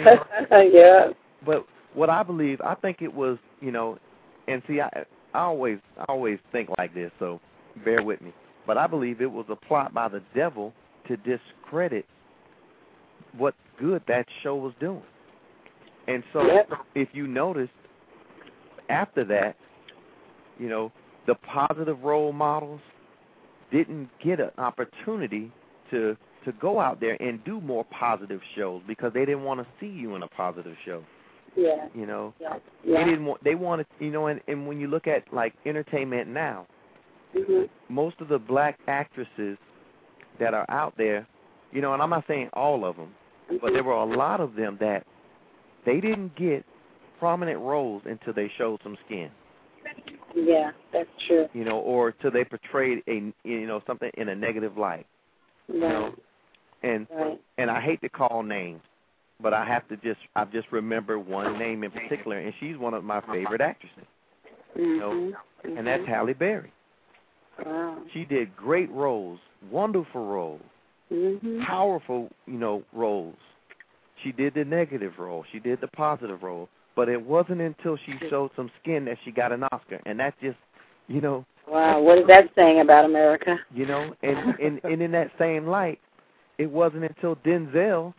[0.51, 0.71] I mean?
[0.73, 1.07] yeah.
[1.45, 3.97] But what I believe, I think it was, you know,
[4.47, 7.39] and see, I, I always, I always think like this, so
[7.83, 8.33] bear with me.
[8.65, 10.73] But I believe it was a plot by the devil
[11.07, 12.05] to discredit
[13.37, 15.03] what good that show was doing.
[16.07, 16.71] And so, Yep.
[16.95, 17.69] if you notice,
[18.89, 19.55] after that,
[20.59, 20.91] you know,
[21.25, 22.81] the positive role models
[23.71, 25.51] didn't get an opportunity
[25.91, 29.65] to to go out there and do more positive shows because they didn't want to
[29.79, 31.01] see you in a positive show.
[31.55, 31.87] Yeah.
[31.95, 32.57] You know, Yeah.
[32.85, 33.41] they didn't want.
[33.43, 36.67] They wanted, you know, and and when you look at like entertainment now,
[37.33, 37.69] Mhm.
[37.87, 39.57] most of the black actresses
[40.39, 41.25] that are out there,
[41.71, 43.15] you know, and I'm not saying all of them,
[43.61, 45.05] but there were a lot of them that
[45.85, 46.65] they didn't get
[47.19, 49.29] prominent roles until they showed some skin,
[50.35, 51.47] Yeah, that's true.
[51.53, 55.05] you know, or till they portrayed a, you know, something in a negative light,
[55.67, 56.13] you know,
[56.83, 57.39] and Right.
[57.57, 58.81] and I hate to call names,
[59.39, 62.93] but I have to just I just remember one name in particular, and she's one
[62.93, 64.05] of my favorite actresses,
[64.75, 65.33] Mhm.
[65.63, 66.07] and that's Mhm.
[66.07, 66.71] Halle Berry.
[67.63, 68.01] Wow.
[68.11, 70.61] She did great roles, wonderful roles.
[71.11, 71.63] Mhm.
[71.63, 73.37] powerful, you know, roles.
[74.23, 78.13] She did the negative role, she did the positive role, but it wasn't until she
[78.29, 80.57] showed some skin that she got an Oscar, and that just,
[81.07, 82.01] you know, Wow.
[82.01, 83.57] What is that saying about America?
[83.73, 85.99] you know, and and, and in that same light,
[86.57, 88.13] it wasn't until Denzel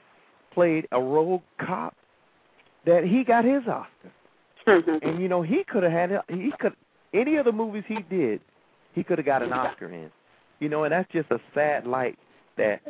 [0.52, 1.94] played a rogue cop
[2.86, 4.12] that he got his Oscar.
[4.66, 5.06] Mm-hmm.
[5.06, 6.72] And you know, he could have had it- he could
[7.12, 8.40] any of the movies he did,
[8.94, 10.10] he could have got an Oscar in.
[10.58, 12.18] You know, and that's just a sad light
[12.56, 12.80] that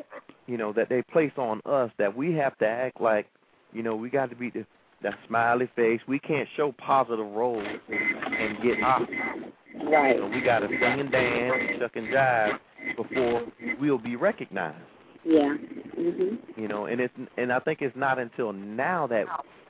[0.47, 3.27] you know that they place on us that we have to act like,
[3.73, 4.65] you know, we got to be the
[5.03, 6.01] that smiley face.
[6.09, 9.53] We can't show positive roles and get Oscars.
[9.91, 10.19] right.
[10.19, 12.59] Know, we got to sing and dance, chuck and jive
[12.97, 13.43] before
[13.81, 14.79] we'll be recognized.
[15.25, 15.55] Yeah.
[15.99, 16.39] Mhm.
[16.57, 19.27] You know, and it's and I think it's not until now that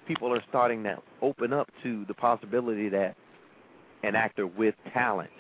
[0.07, 3.16] people are starting to open up to the possibility that
[4.02, 5.30] an actor with talent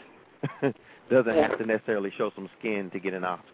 [1.10, 3.48] doesn't have to necessarily show some skin to get an Oscar.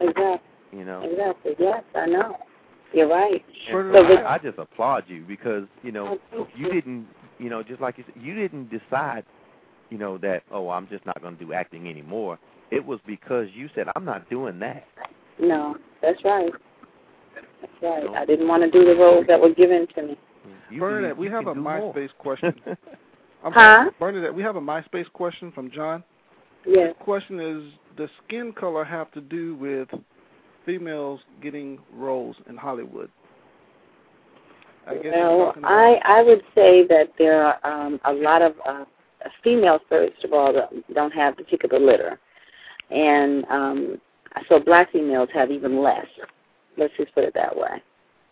[0.00, 0.38] Exactly.
[0.72, 1.52] You know, Exactly.
[1.58, 2.36] Yes, I know.
[2.92, 3.44] You're right.
[3.68, 6.18] and So I, I just applaud you because you know
[6.56, 7.06] you didn't,
[7.38, 9.24] you know, just like you said, you didn't decide,
[9.90, 12.38] you know, that oh I'm just not going to do acting anymore.
[12.70, 14.84] It was because you said I'm not doing that.
[15.40, 16.50] No, that's right.
[17.60, 18.08] That's right.
[18.16, 20.18] I didn't want to do the roles that were given to me.
[20.70, 21.94] You Bernadette, can- we you have a do more.
[21.94, 22.54] MySpace question.
[23.44, 23.76] I'm Huh?
[23.76, 26.02] sorry, Bernadette, we have a MySpace question from John.
[26.66, 26.94] Yes.
[26.98, 29.88] The question is, does skin color have to do with
[30.64, 33.10] females getting roles in Hollywood?
[34.86, 38.54] I guess you're Well, I I would say that there are um, a lot of
[38.68, 38.84] uh,
[39.42, 42.18] females, first of all, that don't have particular litter,
[42.90, 44.00] and um,
[44.48, 46.06] so black females have even less.
[46.76, 47.82] Let's just put it that way.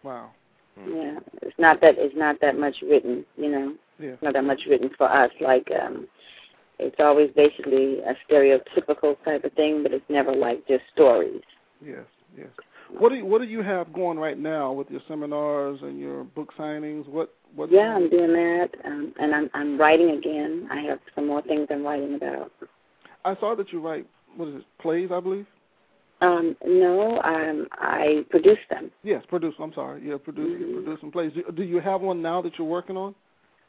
[0.02, 0.30] Wow.
[0.76, 3.74] Yeah, it's not that it's not that much written, you know.
[3.98, 4.16] Yeah.
[4.22, 5.30] Not that much written for us.
[5.40, 6.06] Like um,
[6.78, 11.42] it's always basically a stereotypical type of thing, but it's never like just stories.
[11.84, 12.04] Yes.
[12.36, 12.48] Yes.
[12.98, 16.24] What do you, what do you have going right now with your seminars and your
[16.24, 17.08] book signings?
[17.08, 17.70] What what?
[17.70, 20.68] Yeah, I'm doing that, um, and I'm I'm writing again.
[20.70, 22.52] I have some more things I'm writing about.
[23.24, 24.06] I saw that you write
[24.36, 25.46] what is it plays I believe.
[26.20, 28.90] Um, no, um, I produce them.
[29.02, 29.54] Yes, produce.
[29.60, 30.02] I'm sorry.
[30.06, 30.84] Yeah, produce Mhm.
[30.84, 31.32] produce some plays.
[31.32, 33.14] Do, do you have one now that you're working on?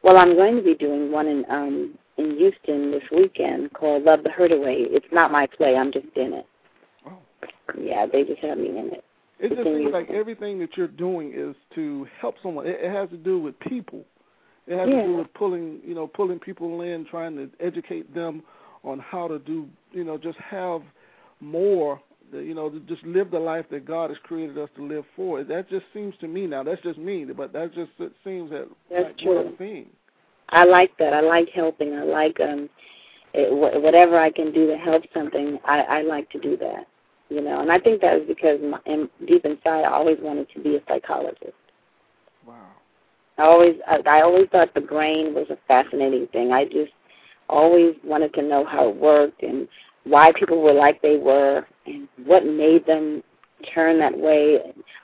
[0.04, 4.24] Well, I'm going to be doing one in um, in Houston this weekend called Love
[4.24, 4.78] the Hurt Away.
[4.80, 5.76] It's not my play.
[5.76, 6.48] I'm just in it.
[7.08, 7.18] Oh.
[7.80, 9.04] Yeah, they just have me in it.
[9.40, 12.66] It just It's seems like everything that you're doing is to help someone.
[12.68, 14.04] It, it has to do with people.
[14.68, 18.42] It has to do with pulling, you know, pulling people in, trying to educate them
[18.84, 20.82] on how to do, you know, just have
[21.40, 22.00] more,
[22.32, 25.44] you know, to just live the life that God has created us to live for.
[25.44, 26.64] That just seems to me now.
[26.64, 29.48] That's just me, but that just it seems that That's like what true.
[29.48, 29.88] I'm seeing.
[30.50, 31.14] I like that.
[31.14, 31.94] I like helping.
[31.94, 32.70] I like um
[33.34, 35.60] it, whatever I can do to help something.
[35.66, 36.88] I I like to do that.
[37.30, 40.48] You know, and I think that is because my, in, deep inside I always wanted
[40.52, 41.54] to be a psychologist.
[42.46, 42.68] Wow.
[43.38, 46.52] I always I, I always thought the brain was a fascinating thing.
[46.52, 46.92] I just
[47.50, 49.68] always wanted to know how it worked and
[50.04, 53.24] why people were like they were and what made them
[53.74, 54.60] turn that way.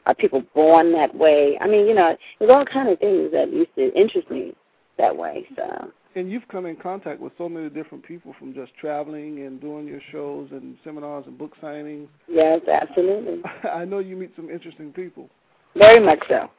[0.06, 1.58] Are people born that way?
[1.60, 4.54] I mean, you know, there's all kind of things that used to interest me
[5.01, 5.45] that way.
[5.55, 5.91] So.
[6.15, 9.87] And you've come in contact with so many different people from just traveling and doing
[9.87, 12.07] your shows and seminars and book signings.
[12.27, 13.41] Yes, absolutely.
[13.69, 15.29] I know you meet some interesting people.
[15.75, 16.49] Very much so.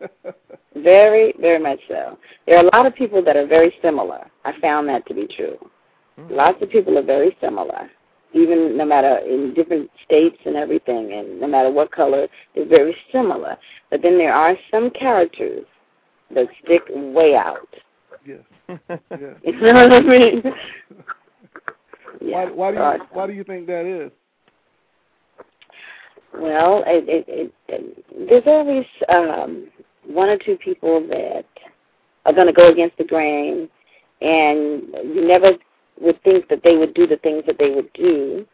[0.76, 2.18] very, very much so.
[2.46, 4.26] There are a lot of people that are very similar.
[4.44, 5.58] I found that to be true.
[6.18, 6.34] Mm-hmm.
[6.34, 7.90] Lots of people are very similar,
[8.32, 12.96] even no matter in different states and everything, and no matter what color, they're very
[13.12, 13.56] similar.
[13.90, 15.66] But then there are some characters
[16.34, 17.68] that stick way out.
[18.26, 18.40] Yes.
[18.68, 19.36] yes.
[19.44, 20.42] you know what I mean?
[22.20, 22.44] yeah.
[22.50, 24.10] Why, why do you why do you think that is?
[26.36, 29.68] Well, it, it, it, it, there's always um,
[30.06, 31.44] one or two people that
[32.26, 33.68] are going to go against the grain,
[34.20, 34.82] and
[35.14, 35.52] you never
[36.00, 38.46] would think that they would do the things that they would do,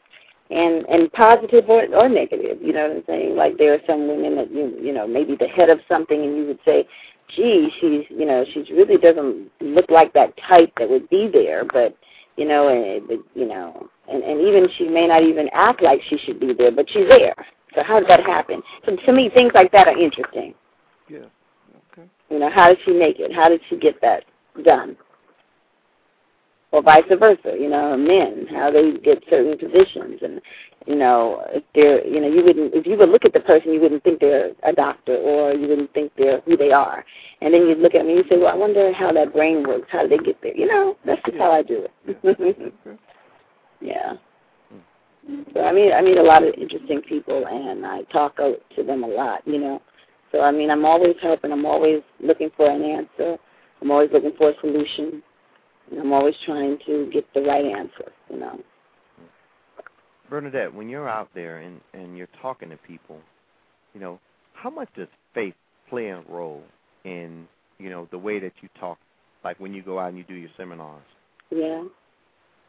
[0.50, 2.58] and and positive or, or negative.
[2.60, 3.36] You know what I'm saying?
[3.36, 6.36] Like there are some women that you you know maybe the head of something, and
[6.36, 6.86] you would say,
[7.34, 11.64] "Gee, she's you know she really doesn't look like that type that would be there,"
[11.64, 11.96] but
[12.36, 16.00] you know, eh, and you know, and and even she may not even act like
[16.08, 17.34] she should be there, but she's there.
[17.74, 18.62] So how did that happen?
[18.84, 20.54] So to me, things like that are interesting.
[21.08, 21.26] Yeah.
[21.92, 22.08] Okay.
[22.30, 23.32] You know, how did she make it?
[23.32, 24.24] How did she get that
[24.64, 24.96] done?
[26.72, 27.56] or vice versa.
[27.58, 30.40] You know, men how they get certain positions, and
[30.86, 33.72] you know, if they're you know you wouldn't if you would look at the person,
[33.72, 37.04] you wouldn't think they're a doctor, or you wouldn't think they're who they are,
[37.40, 39.66] and then you look at me and you say, well, I wonder how that brain
[39.66, 39.88] works.
[39.90, 40.56] How do they get there?
[40.56, 42.22] You know, that's just how I do it.
[42.24, 42.92] Mm-hmm.
[43.80, 44.14] yeah.
[45.54, 49.04] So I mean, I meet a lot of interesting people, and I talk to them
[49.04, 49.46] a lot.
[49.46, 49.82] You know,
[50.32, 51.52] so I mean, I'm always helping.
[51.52, 53.36] I'm always looking for an answer.
[53.80, 55.22] I'm always looking for a solution
[55.90, 58.60] And I'm always trying to get the right answer, you know.
[60.30, 63.18] Bernadette, when you're out there and and you're talking to people,
[63.92, 64.20] you know,
[64.54, 65.54] how much does faith
[65.88, 66.62] play a role
[67.04, 67.46] in
[67.78, 68.98] you know the way that you talk,
[69.44, 71.02] like when you go out and you do your seminars?
[71.50, 71.82] Yeah.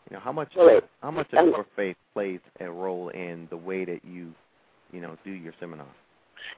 [0.09, 3.47] You know how much well, it, how much of your faith plays a role in
[3.51, 4.33] the way that you
[4.91, 5.87] you know do your seminars?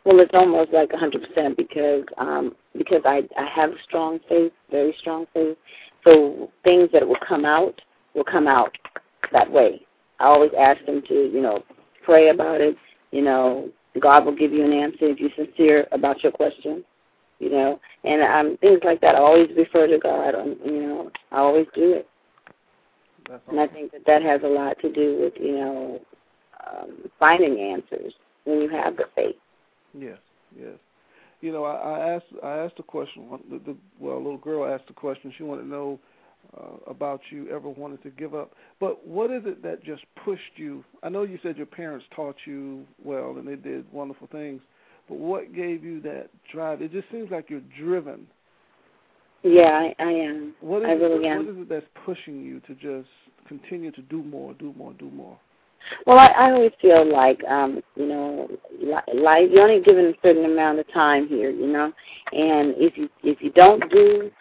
[0.05, 4.95] Well, it's almost like a 100% because um, because I I have strong faith, very
[4.99, 5.57] strong faith,
[6.05, 7.81] so things that will come out
[8.15, 8.77] will come out
[9.33, 9.81] that way.
[10.23, 11.63] I always ask them to, you know,
[12.05, 12.77] pray about it.
[13.11, 16.83] You know, God will give you an answer if you're sincere about your question.
[17.39, 19.15] You know, and um, things like that.
[19.15, 20.33] I always refer to God.
[20.63, 22.07] You know, I always do it.
[23.49, 26.01] and I think that that has a lot to do with you know
[26.65, 28.13] um, finding answers
[28.45, 29.35] when you have the faith.
[29.93, 30.19] Yes,
[30.57, 30.77] yes
[31.43, 33.27] you know, I, I asked I asked a question.
[33.51, 35.33] The, the, well, a little girl asked a question.
[35.37, 35.99] She wanted to know
[36.57, 38.53] uh, about you ever wanted to give up.
[38.79, 40.83] But what is it that just pushed you?
[41.01, 44.61] I know you said your parents taught you well and they did wonderful things,
[45.09, 46.81] but what gave you that drive?
[46.81, 48.27] It just seems like you're driven.
[49.43, 50.55] Yeah, I, I am.
[50.61, 51.45] What is I really it, am.
[51.45, 53.09] What is it that's pushing you to just
[53.47, 55.37] continue to do more, do more, do more?
[56.07, 58.49] Well, I, I always feel like, um, you know,
[59.13, 61.91] life you're only given a certain amount of time here, you know,
[62.31, 64.31] and if you if you don't do,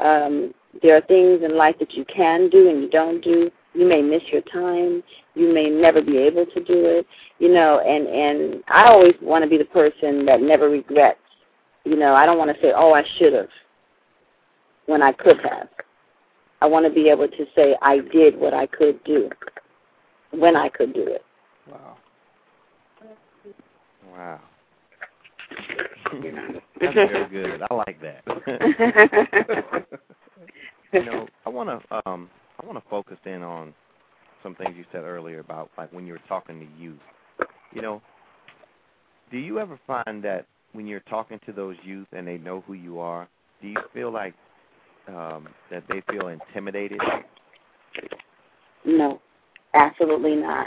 [0.00, 3.50] um, there are things in life that you can do and you don't do.
[3.74, 5.02] You may miss your time.
[5.34, 7.06] You may never be able to do it,
[7.38, 7.80] you know.
[7.80, 11.20] And and I always want to be the person that never regrets.
[11.84, 13.48] You know, I don't want to say, oh, I should have,
[14.86, 15.68] when I could have.
[16.60, 19.30] I want to be able to say I did what I could do
[20.32, 21.24] when I could do it.
[21.70, 21.96] Wow.
[24.12, 24.40] Wow.
[26.80, 27.62] That's very good.
[27.70, 28.22] I like that.
[30.92, 33.74] you know, I want to um I want to focus in on
[34.42, 36.98] some things you said earlier about like when you were talking to youth.
[37.72, 38.02] You know,
[39.30, 42.74] do you ever find that when you're talking to those youth and they know who
[42.74, 43.28] you are,
[43.60, 44.34] do you feel like
[45.08, 47.00] um that they feel intimidated?
[48.84, 49.20] No.
[49.74, 50.66] Absolutely not.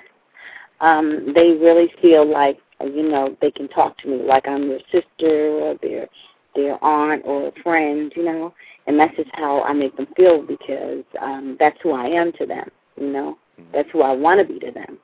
[0.79, 4.79] Um, they really feel like you know they can talk to me like I'm their
[4.91, 6.07] sister or their
[6.55, 8.53] their aunt or a friend, you know,
[8.87, 12.45] and that's just how I make them feel because um, that's who I am to
[12.45, 13.37] them, you know.
[13.59, 13.71] Mm-hmm.
[13.73, 14.97] That's who I want to be to them,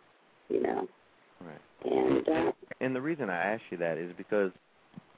[0.50, 0.88] you know.
[1.42, 1.92] Right.
[1.92, 2.52] And uh,
[2.82, 4.52] and the reason I ask you that is because,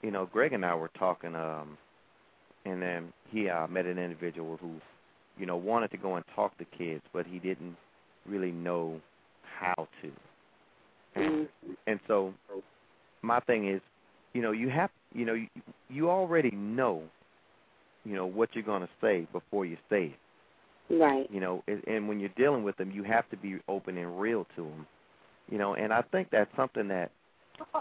[0.01, 1.77] you know, Greg and I were talking, um,
[2.65, 4.73] and then he uh, met an individual who,
[5.37, 7.75] you know, wanted to go and talk to kids, but he didn't
[8.25, 8.99] really know
[9.59, 10.11] how to.
[11.15, 11.47] And,
[11.87, 12.33] and so,
[13.21, 13.81] my thing is,
[14.33, 15.47] you know, you have, you know, you,
[15.89, 17.03] you already know,
[18.05, 20.19] you know, what you're going to say before you say it.
[20.93, 21.29] Right.
[21.31, 24.19] You know, and, and when you're dealing with them, you have to be open and
[24.19, 24.87] real to them.
[25.51, 27.11] You know, and I think that's something that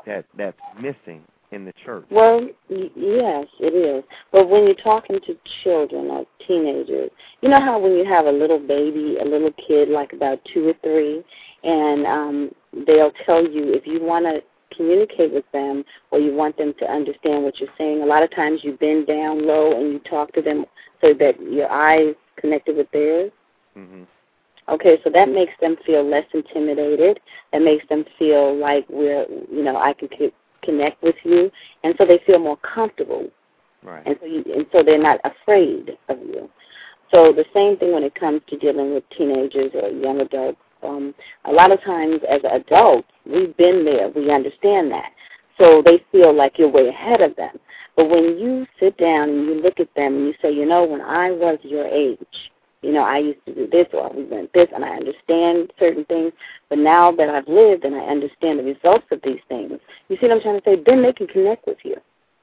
[0.07, 1.23] that that's missing
[1.53, 2.05] in the church.
[2.11, 4.05] Well, y- yes, it is.
[4.33, 7.11] But when you're talking to children or teenagers,
[7.41, 10.69] you know how when you have a little baby, a little kid like about two
[10.69, 11.23] or three,
[11.63, 12.51] and um,
[12.87, 14.41] they'll tell you if you want to
[14.77, 18.35] communicate with them or you want them to understand what you're saying, a lot of
[18.35, 20.65] times you bend down low and you talk to them
[21.01, 23.31] so that your eyes connected with theirs.
[23.75, 24.03] hmm
[24.69, 27.19] Okay, so that makes them feel less intimidated.
[27.53, 31.51] That makes them feel like we're, you know, I can c- connect with you,
[31.85, 33.31] and so they feel more comfortable,
[33.83, 34.03] Right.
[34.07, 36.51] and so you, and so they're not afraid of you.
[37.15, 40.59] So the same thing when it comes to dealing with teenagers or young adults.
[40.83, 41.15] Um,
[41.45, 44.09] a lot of times, as adults, we've been there.
[44.09, 45.11] We understand that,
[45.59, 47.59] so they feel like you're way ahead of them.
[47.97, 50.85] But when you sit down and you look at them and you say, you know,
[50.85, 52.19] when I was your age,
[52.83, 56.05] you know, I used to do this or we went this and I understand certain
[56.05, 56.33] things,
[56.69, 59.73] but now that I've lived and I understand the results of these things,
[60.09, 60.83] you see what I'm trying to say?
[60.87, 61.97] Then they can connect with you.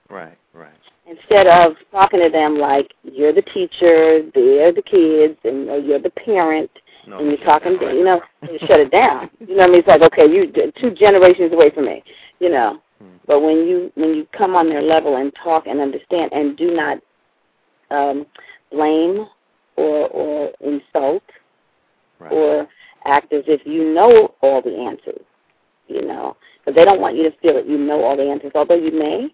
[0.10, 0.38] Right.
[0.54, 0.74] Right.
[1.08, 6.10] Instead of talking to them like you're the teacher, they're the kids, and you're the
[6.10, 6.72] parent,
[7.08, 7.20] No.
[7.20, 9.30] and you're talking, to, you know, you shut it down.
[9.40, 9.80] You know what I mean?
[9.80, 12.04] It's like, okay, you two generations away from me,
[12.40, 12.82] you know.
[13.00, 13.18] Hmm.
[13.28, 16.74] But when you when you come on their level and talk and understand, and do
[16.74, 17.00] not
[17.92, 18.26] um,
[18.72, 19.28] blame
[19.76, 21.24] or or insult
[22.20, 22.32] Right.
[22.32, 22.68] or
[23.06, 25.22] act as if you know all the answers,
[25.88, 28.54] you know, because they don't want you to feel that you know all the answers,
[28.56, 29.28] although you may,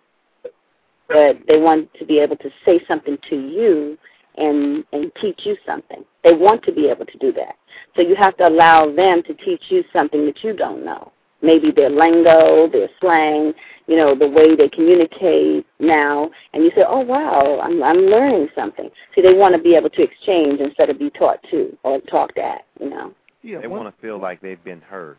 [1.07, 3.97] but they want to be able to say something to you
[4.38, 6.03] and and teach you something.
[6.24, 7.55] They want to be able to do that.
[7.95, 11.11] So you have to allow them to teach you something that you don't know.
[11.43, 13.53] Maybe their lingo, their slang,
[13.88, 18.49] you know, the way they communicate now, and you say, "Oh wow, I'm I'm learning
[18.53, 21.99] something." See, they want to be able to exchange instead of be taught to or
[22.01, 23.13] talked at, you know.
[23.41, 25.17] Yeah, They one, want to feel like they've been heard.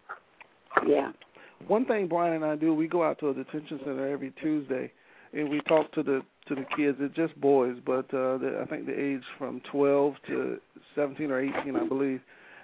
[0.87, 1.11] Yeah.
[1.67, 4.93] one thing Brian and I do, we go out to a detention center every Tuesday,
[5.33, 6.99] and we talk to the to the kids.
[7.01, 10.61] It's just boys, but uh, I think the age from 12 to
[10.95, 12.21] 17 or 18, I believe.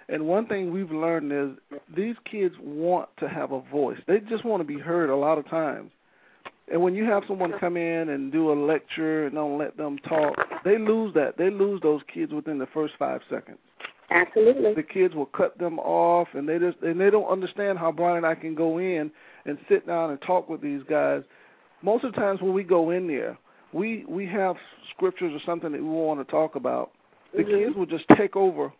[0.08, 3.98] And one thing we've learned is these kids want to have a voice.
[4.06, 5.90] They just want to be heard a lot of times.
[6.70, 9.98] And when you have someone come in and do a lecture and don't let them
[9.98, 11.38] talk, they lose that.
[11.38, 13.58] They lose those kids within the first five seconds
[14.10, 14.74] Absolutely.
[14.74, 18.18] the kids will cut them off and they just and they don't understand how Brian
[18.18, 19.10] and I can go in
[19.44, 21.22] and sit down and talk with these guys.
[21.82, 23.38] Most of the times when we go in there,
[23.72, 24.56] we we have
[24.94, 26.90] scriptures or something that we want to talk about.
[27.34, 27.64] The Mhm.
[27.64, 28.72] kids will just take over.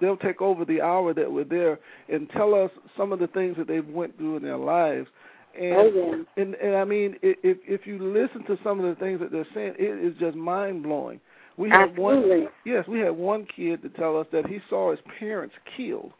[0.00, 3.56] They'll take over the hour that we're there and tell us some of the things
[3.56, 5.08] that they've went through in their lives.
[5.54, 6.22] And Oh yeah.
[6.36, 9.46] and and I mean, if if you listen to some of the things that they're
[9.54, 11.20] saying, it is just mind blowing.
[11.56, 15.00] We had one Yes, we had one kid to tell us that he saw his
[15.18, 16.12] parents killed,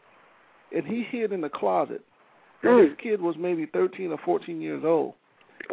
[0.71, 2.03] and he hid in the closet.
[2.63, 2.89] Mm.
[2.89, 5.13] This kid was maybe 13 or 14 years old,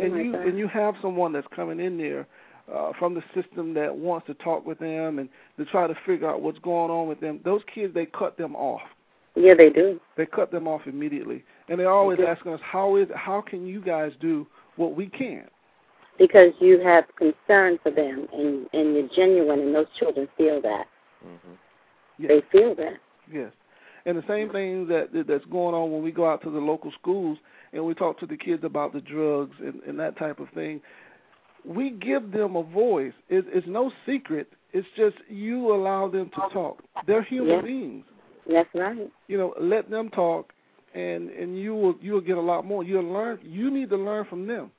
[0.01, 0.47] and my you God.
[0.47, 2.27] and you have someone that's coming in there
[2.73, 5.29] uh, from the system that wants to talk with them and
[5.59, 7.41] to try to figure out what's going on with them.
[7.45, 8.81] Those kids, they cut them off.
[9.37, 10.01] Yeah, they do.
[10.17, 12.29] They cut them off immediately, and they're always Okay.
[12.29, 15.51] asking us, "How is how can you guys do what we can't?"
[16.19, 20.87] Because you have concern for them and and you're genuine and those children feel that.
[21.23, 21.55] hmm
[22.17, 22.29] Yes.
[22.29, 22.99] They feel that.
[23.31, 23.51] Yes.
[24.07, 26.59] And the same thing that that- that's going on when we go out to the
[26.61, 27.39] local schools
[27.73, 30.81] and we talk to the kids about the drugs and, and that type of thing.
[31.65, 33.15] We give them a voice.
[33.31, 34.53] It, it's no secret.
[34.73, 36.83] It's just you allow them to talk.
[37.07, 37.61] They're human Yeah.
[37.63, 38.05] beings.
[38.47, 39.11] That's right.
[39.29, 40.53] You know, let them talk,
[40.95, 42.85] and and you will you will get a lot more.
[42.85, 43.39] You'll learn.
[43.43, 44.71] You need to learn from them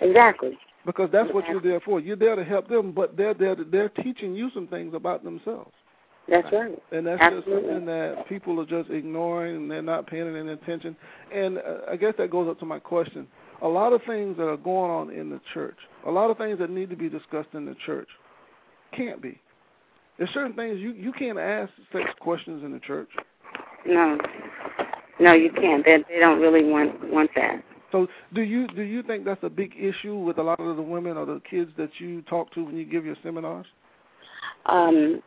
[0.00, 0.58] Exactly.
[0.84, 2.00] because that's what you're there for.
[2.00, 3.54] You're there to help them, but they're there.
[3.54, 5.70] To, they're teaching you some things about themselves.
[6.28, 6.82] That's right.
[6.90, 10.96] And that's just something that people are just ignoring and they're not paying any attention.
[11.32, 13.26] And uh, I guess that goes up to my question.
[13.62, 16.58] A lot of things that are going on in the church, a lot of things
[16.58, 18.08] that need to be discussed in the church,
[18.92, 19.40] can't be.
[20.18, 23.08] There's certain things you you can't ask sex questions in the church.
[23.86, 24.18] No.
[25.20, 25.84] No, you can't.
[25.84, 27.62] They they don't really want want that.
[27.92, 30.82] So do you do you think that's a big issue with a lot of the
[30.82, 33.66] women or the kids that you talk to when you give your seminars?
[34.66, 35.22] Um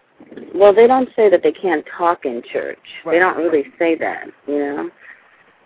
[0.53, 2.77] well they don't say that they can't talk in church.
[3.05, 3.13] Right.
[3.13, 4.89] They don't really say that, you know.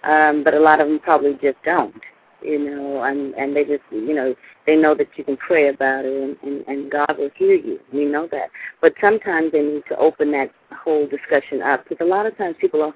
[0.03, 1.95] Um, but a lot of them probably just don't.
[2.43, 4.35] you know, and and they just, you know,
[4.65, 7.79] they know that you can pray about it, and and, and God will hear you.
[7.91, 8.49] We know that,
[8.81, 12.55] but sometimes they need to open that whole discussion up because a lot of times
[12.59, 12.93] people are,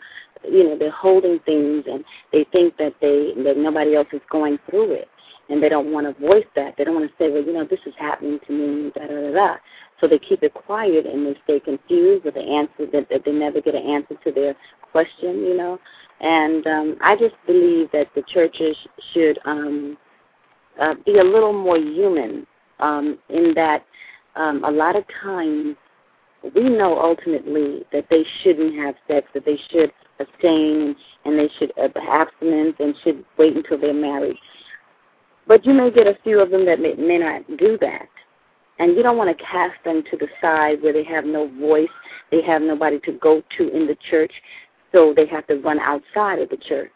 [0.49, 4.59] you know, they're holding things and they think that they that nobody else is going
[4.69, 5.07] through it,
[5.49, 6.75] and they don't want to voice that.
[6.77, 9.13] They don't want to say, well, you know, this is happening to me, da da
[9.13, 9.55] da da.
[9.99, 13.31] So they keep it quiet and they stay confused with the answer that, that they
[13.31, 14.55] never get an answer to their
[14.91, 15.79] question, you know.
[16.19, 18.75] And um, I just believe that the churches
[19.13, 19.97] should um,
[20.79, 22.45] uh, be a little more human
[22.79, 23.85] um, in that
[24.35, 25.75] um, a lot of times
[26.55, 30.95] we know ultimately that they shouldn't have sex, that they should abstain
[31.25, 34.37] and they should abstinence and should wait until they're married.
[35.47, 38.07] But you may get a few of them that may, may not do that.
[38.79, 41.89] And you don't want to cast them to the side where they have no voice,
[42.31, 44.31] they have nobody to go to in the church,
[44.91, 46.91] so they have to run outside of the church.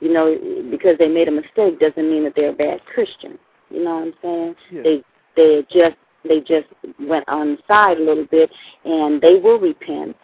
[0.00, 0.36] You know,
[0.70, 3.38] because they made a mistake doesn't mean that they're a bad Christian.
[3.70, 4.54] You know what I'm saying?
[4.70, 4.82] Yeah.
[4.82, 5.04] They
[5.36, 5.96] they just
[6.28, 6.68] they just
[7.00, 8.50] went on the side a little bit,
[8.84, 10.16] and they will repent,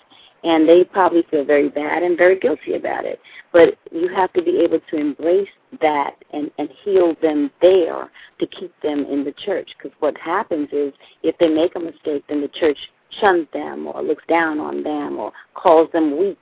[0.44, 3.20] and they probably feel very bad and very guilty about it.
[3.52, 5.48] But you have to be able to embrace
[5.80, 9.70] that and and heal them there to keep them in the church.
[9.76, 10.92] Because what happens is
[11.22, 12.78] if they make a mistake, then the church
[13.20, 16.38] shuns them or looks down on them or calls them weak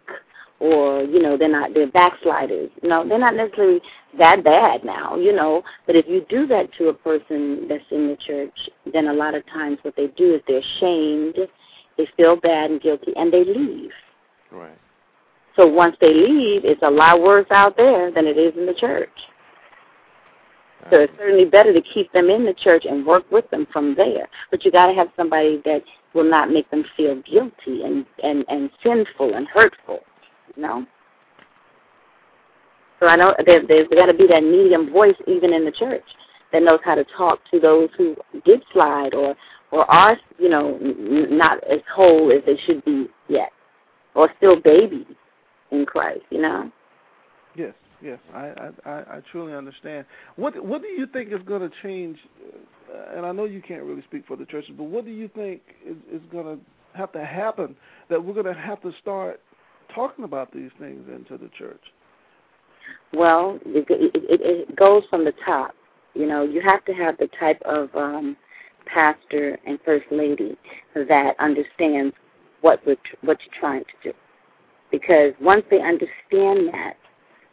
[0.61, 3.81] or you know they're not they're backsliders no they're not necessarily
[4.19, 8.09] that bad now you know but if you do that to a person that's in
[8.09, 11.37] the church then a lot of times what they do is they're shamed
[11.97, 13.93] they feel bad and guilty and they leave
[14.51, 14.79] Right.
[15.59, 18.75] So once they leave it's a lot worse out there than it is in the
[18.75, 19.11] church
[20.91, 23.95] so it's certainly better to keep them in the church and work with them from
[23.95, 24.29] there.
[24.51, 25.83] But you got to have somebody that
[26.15, 30.01] will not make them feel guilty and and and sinful and hurtful.
[30.57, 30.87] You know.
[33.01, 36.05] So I know there, there's got to be that medium voice even in the church
[36.53, 39.35] that knows how to talk to those who did slide or
[39.71, 43.51] or are you know not as whole as they should be yet,
[44.15, 45.05] or still babies
[45.71, 46.23] in Christ.
[46.31, 46.71] You know.
[47.57, 50.07] Yes, yes, I I, I truly understand.
[50.37, 52.19] What what do you think is going to change?
[52.93, 55.29] Uh, and I know you can't really speak for the churches, but what do you
[55.29, 56.65] think is, is going to
[56.97, 57.77] have to happen
[58.09, 59.41] that we're going to have to start
[59.95, 61.83] talking about these things into the church?
[63.13, 65.75] Well, it, it, it goes from the top.
[66.15, 68.37] You know, you have to have the type of um,
[68.87, 70.57] pastor and first lady
[70.95, 72.15] that understands
[72.61, 74.17] what we're, what you're trying to do.
[74.91, 76.95] Because once they understand that,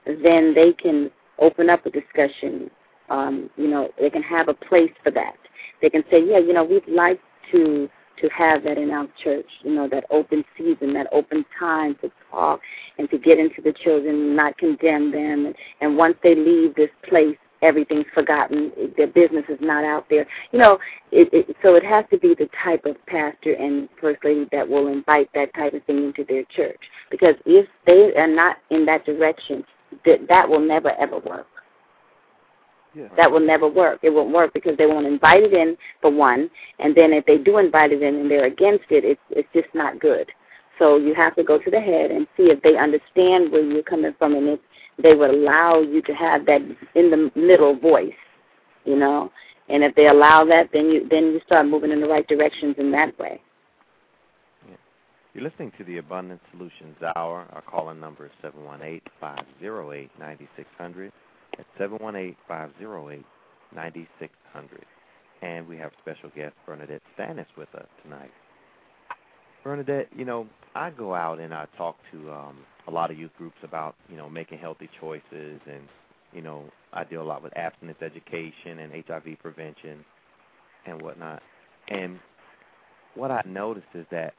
[0.06, 2.70] then they can open up a discussion.
[3.10, 5.36] Um, you know, they can have a place for that.
[5.82, 7.20] They can say, yeah, you know, we'd like
[7.52, 7.90] to
[8.22, 12.12] to have that in our church, you know, that open season, that open time to
[12.32, 12.62] talk
[12.98, 15.48] and to get into the children, not condemn them.
[15.48, 18.72] And, and once they leave this place, everything's forgotten.
[18.98, 20.28] Their business is not out there.
[20.52, 20.78] You know,
[21.12, 24.68] it, it, so it has to be the type of pastor and first lady that
[24.68, 26.80] will invite that type of thing into their church.
[27.10, 29.64] Because if they are not in that direction,
[30.06, 31.48] that that will never ever work.
[32.94, 33.08] Yeah.
[33.18, 34.00] That will never work.
[34.04, 36.50] It won't work because they won't invite it in for one,
[36.80, 39.68] and then if they do invite it in and they're against it, it's it's just
[39.74, 40.32] not good.
[40.80, 43.84] So you have to go to the head and see if they understand where you're
[43.84, 44.60] coming from and if
[45.02, 46.62] they would allow you to have that
[46.96, 48.14] in the middle voice,
[48.86, 49.32] you know.
[49.68, 52.76] And if they allow that, then you then you start moving in the right directions
[52.78, 53.42] in that way.
[55.34, 57.46] You're listening to the Abundant Solutions Hour.
[57.52, 58.32] Our calling number is
[59.62, 61.12] 718-508-9600.
[61.58, 63.26] That's 718-508-9600.
[65.42, 68.32] And we have special guest Bernadette Stanis with us tonight.
[69.66, 72.58] Bernadette, you know, I go out and I talk to um,
[72.88, 75.82] a lot of youth groups about, you know, making healthy choices and,
[76.32, 80.06] you know, I deal a lot with abstinence education and HIV prevention
[80.86, 81.42] and whatnot.
[81.90, 82.20] And
[83.16, 84.36] what I noticed is that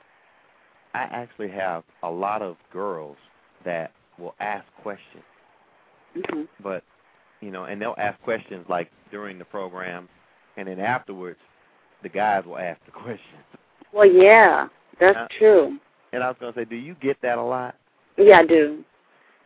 [0.95, 3.17] I actually have a lot of girls
[3.65, 5.25] that will ask questions,
[6.15, 6.83] hmm but
[7.43, 10.09] you know, and they'll ask questions like during the program,
[10.57, 11.39] and then afterwards,
[12.03, 13.45] the guys will ask the questions.
[13.93, 14.69] Well, yeah,
[14.99, 15.79] that's Uh, true.
[16.13, 17.75] And I was gonna say, do you get that a lot?
[18.17, 18.85] Yeah, I do.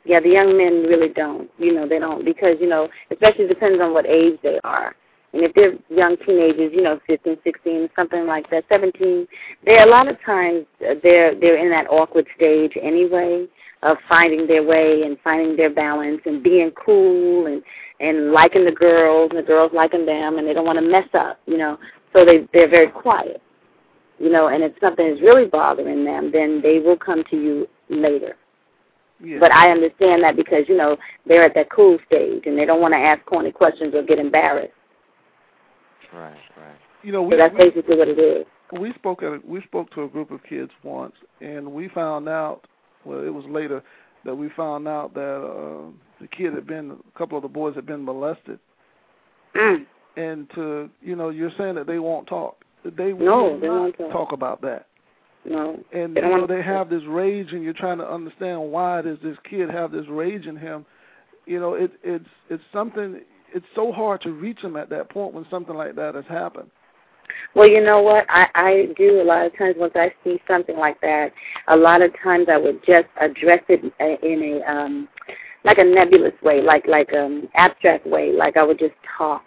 [0.04, 1.50] Yeah, the young men really don't.
[1.58, 4.94] You know, they don't because you know, especially depends on what age they are.
[5.32, 9.28] And if they're young teenagers, you know, fifteen, sixteen, something like that, 17,
[9.64, 13.46] they're a lot of times uh, they're they're in that awkward stage anyway
[13.82, 17.62] of finding their way and finding their balance and being cool and
[18.00, 21.08] and liking the girls and the girls liking them and they don't want to mess
[21.14, 21.78] up, you know.
[22.16, 23.40] So they they're very quiet.
[24.20, 27.66] You know, and if something is really bothering them, then they will come to you
[27.88, 28.36] later.
[29.22, 29.38] Yeah.
[29.40, 30.96] But I understand that because you know
[31.26, 34.18] they're at that cool stage and they don't want to ask corny questions or get
[34.18, 34.72] embarrassed.
[36.12, 36.76] Right, right.
[37.02, 38.46] You know, we, So that's we basically what it is.
[38.78, 42.28] we spoke at a, we spoke to a group of kids once, and we found
[42.28, 42.62] out.
[43.04, 43.82] Well, it was later
[44.26, 45.90] that we found out that uh,
[46.20, 48.58] the kid had been a couple of the boys had been molested,
[49.56, 49.84] Mm.
[50.16, 52.62] and to you know, you're saying that they won't talk.
[52.84, 54.32] They No, will they not talk.
[54.32, 54.86] about that.
[55.44, 55.78] No.
[55.92, 59.18] and They you know they have this rage and you're trying to understand why does
[59.22, 60.84] this kid have this rage in him
[61.46, 63.22] you know it it's it's something
[63.54, 66.70] it's so hard to reach him at that point when something like that has happened
[67.54, 68.26] Well, you know what?
[68.28, 71.32] I I do a lot of times once I see something like that.
[71.68, 73.80] A lot of times I would just address it
[74.22, 75.08] in a um
[75.64, 78.30] like a nebulous way, like like um abstract way.
[78.32, 79.42] Like I would just talk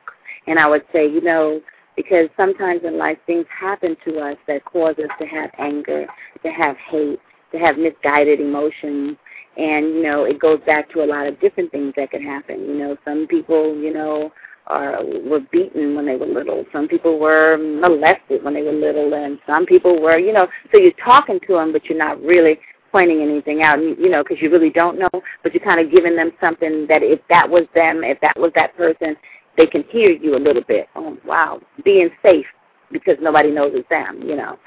[0.47, 1.61] and I would say, you know,
[1.95, 6.05] because sometimes in life things happen to us that cause us to have anger,
[6.43, 7.19] to have hate,
[7.51, 9.17] to have misguided emotions.
[9.55, 12.61] And, you know, it goes back to a lot of different things that could happen.
[12.61, 14.31] You know, some people, you know,
[14.67, 16.65] are were beaten when they were little.
[16.71, 20.47] Some people were molested when they were little, and some people were, you know.
[20.71, 22.59] So you're talking to them, but you're not really
[22.91, 25.09] pointing anything out, you know, because you really don't know.
[25.41, 28.51] But you're kind of giving them something that if that was them, if that was
[28.55, 29.15] that person,
[29.57, 30.87] they can hear you a little bit.
[30.95, 32.45] Oh, wow, being safe
[32.91, 34.57] because nobody knows it's them, you know.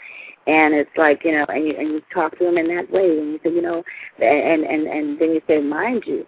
[0.47, 3.19] And it's like you know, and you and you talk to them in that way,
[3.19, 3.83] and you say, you know,
[4.21, 6.25] and and and then you say, mind you,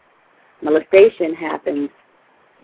[0.62, 1.88] molestation happens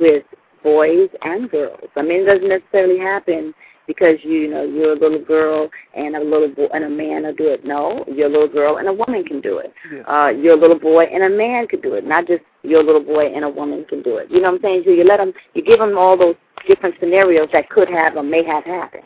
[0.01, 0.25] with
[0.65, 1.89] boys and girls.
[1.95, 3.55] I mean, it doesn't necessarily happen
[3.87, 7.35] because you know you're a little girl and a little boy and a man will
[7.35, 7.65] do it.
[7.65, 9.73] No, you're a little girl and a woman can do it.
[9.93, 10.03] Yeah.
[10.03, 12.05] Uh, you're a little boy and a man can do it.
[12.07, 14.31] Not just you're a little boy and a woman can do it.
[14.31, 14.83] You know what I'm saying?
[14.87, 18.23] So you let them, you give them all those different scenarios that could have or
[18.23, 19.05] may have happened.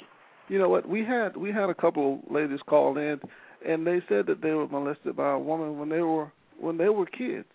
[0.49, 3.20] you know what we had we had a couple of ladies call in
[3.66, 6.89] and they said that they were molested by a woman when they were when they
[6.89, 7.49] were kids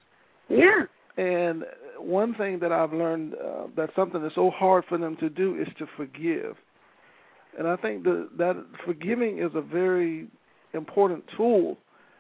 [0.50, 0.84] Yeah.
[1.18, 1.64] and
[1.98, 5.56] one thing that I've learned uh, that's something that's so hard for them to do
[5.56, 6.58] is to forgive.
[7.58, 10.28] And I think that that forgiving is a very
[10.74, 11.78] important tool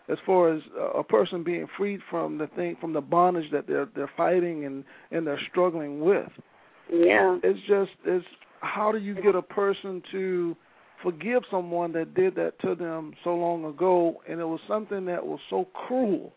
[0.09, 0.61] as far as
[0.95, 4.83] a person being freed from the thing from the bondage that they're they're fighting and
[5.11, 6.29] and they're struggling with.
[6.91, 7.37] Yeah.
[7.43, 8.25] It's just it's
[8.59, 10.55] how do you get a person to
[11.01, 14.21] forgive someone that did that to them so long ago?
[14.27, 16.31] And it was something that was so cruel.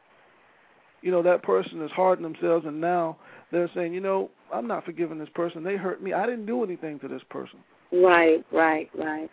[1.03, 3.19] You know that person has hardened themselves and now
[3.53, 5.65] they're saying you know i'm not forgiving this person.
[5.65, 6.13] They hurt me.
[6.13, 7.59] I didn't do anything to this person
[7.93, 9.31] Right, right, right.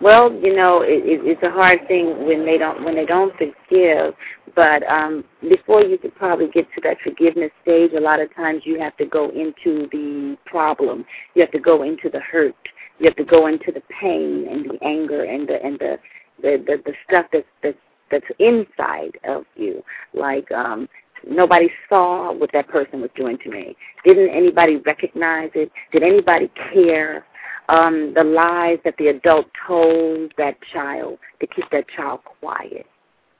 [0.00, 3.32] Well, you know, it, it, it's a hard thing when they don't when they don't
[3.36, 4.14] forgive.
[4.54, 8.62] But um, before you could probably get to that forgiveness stage, a lot of times
[8.64, 11.04] you have to go into the problem.
[11.34, 12.54] You have to go into the hurt.
[12.98, 15.98] You have to go into the pain and the anger and the and the
[16.42, 17.78] the the, the stuff that's that's
[18.10, 19.82] that's inside of you.
[20.14, 20.88] Like um,
[21.28, 23.76] nobody saw what that person was doing to me.
[24.04, 25.72] Didn't anybody recognize it?
[25.92, 27.26] Did anybody care?
[27.68, 32.86] Um, the lies that the adult told that child to keep that child quiet.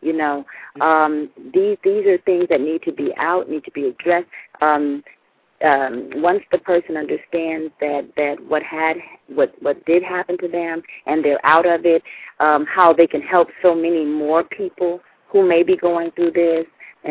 [0.01, 0.45] You know,
[0.81, 4.29] um, these these are things that need to be out, need to be addressed.
[4.61, 5.03] Um,
[5.65, 8.97] um, once the person understands that that what had
[9.29, 12.03] what what did happen to them and they're out of it,
[12.41, 16.67] um, how they can help so many more people who may be going through this,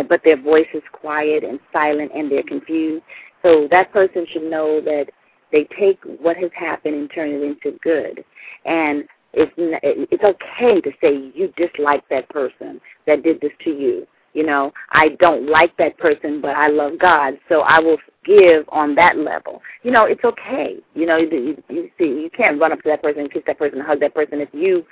[0.07, 3.03] but their voice is quiet and silent and they're confused.
[3.43, 5.07] So that person should know that
[5.51, 8.23] they take what has happened and turn it into good.
[8.65, 14.07] And it's it's okay to say you dislike that person that did this to you.
[14.33, 18.65] You know, I don't like that person, but I love God, so I will give
[18.69, 19.61] on that level.
[19.83, 20.75] You know, it's okay.
[20.93, 23.57] You know, you, you see, you can't run up to that person and kiss that
[23.57, 24.85] person and hug that person if you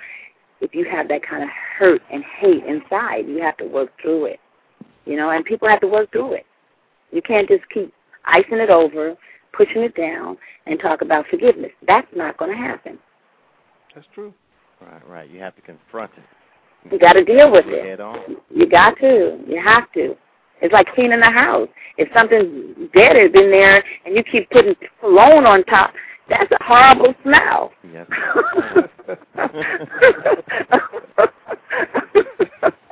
[0.60, 3.28] if you have that kind of hurt and hate inside.
[3.28, 4.40] You have to work through it.
[5.04, 6.46] You know, and people have to work through it.
[7.12, 7.92] You can't just keep
[8.24, 9.14] icing it over,
[9.56, 10.36] pushing it down,
[10.66, 11.70] and talk about forgiveness.
[11.86, 12.98] That's not going to happen.
[13.94, 14.32] that's true
[14.80, 15.30] Right, right.
[15.30, 16.92] You have to confront it.
[16.92, 18.00] You got to deal with Head it.
[18.00, 18.36] on.
[18.50, 19.38] You got to.
[19.46, 20.14] You have to.
[20.60, 21.68] It's like cleaning the house.
[21.96, 25.92] If something's dead has been there and you keep putting cologne on top,
[26.28, 27.72] that's a horrible smell.
[27.92, 28.06] Yes.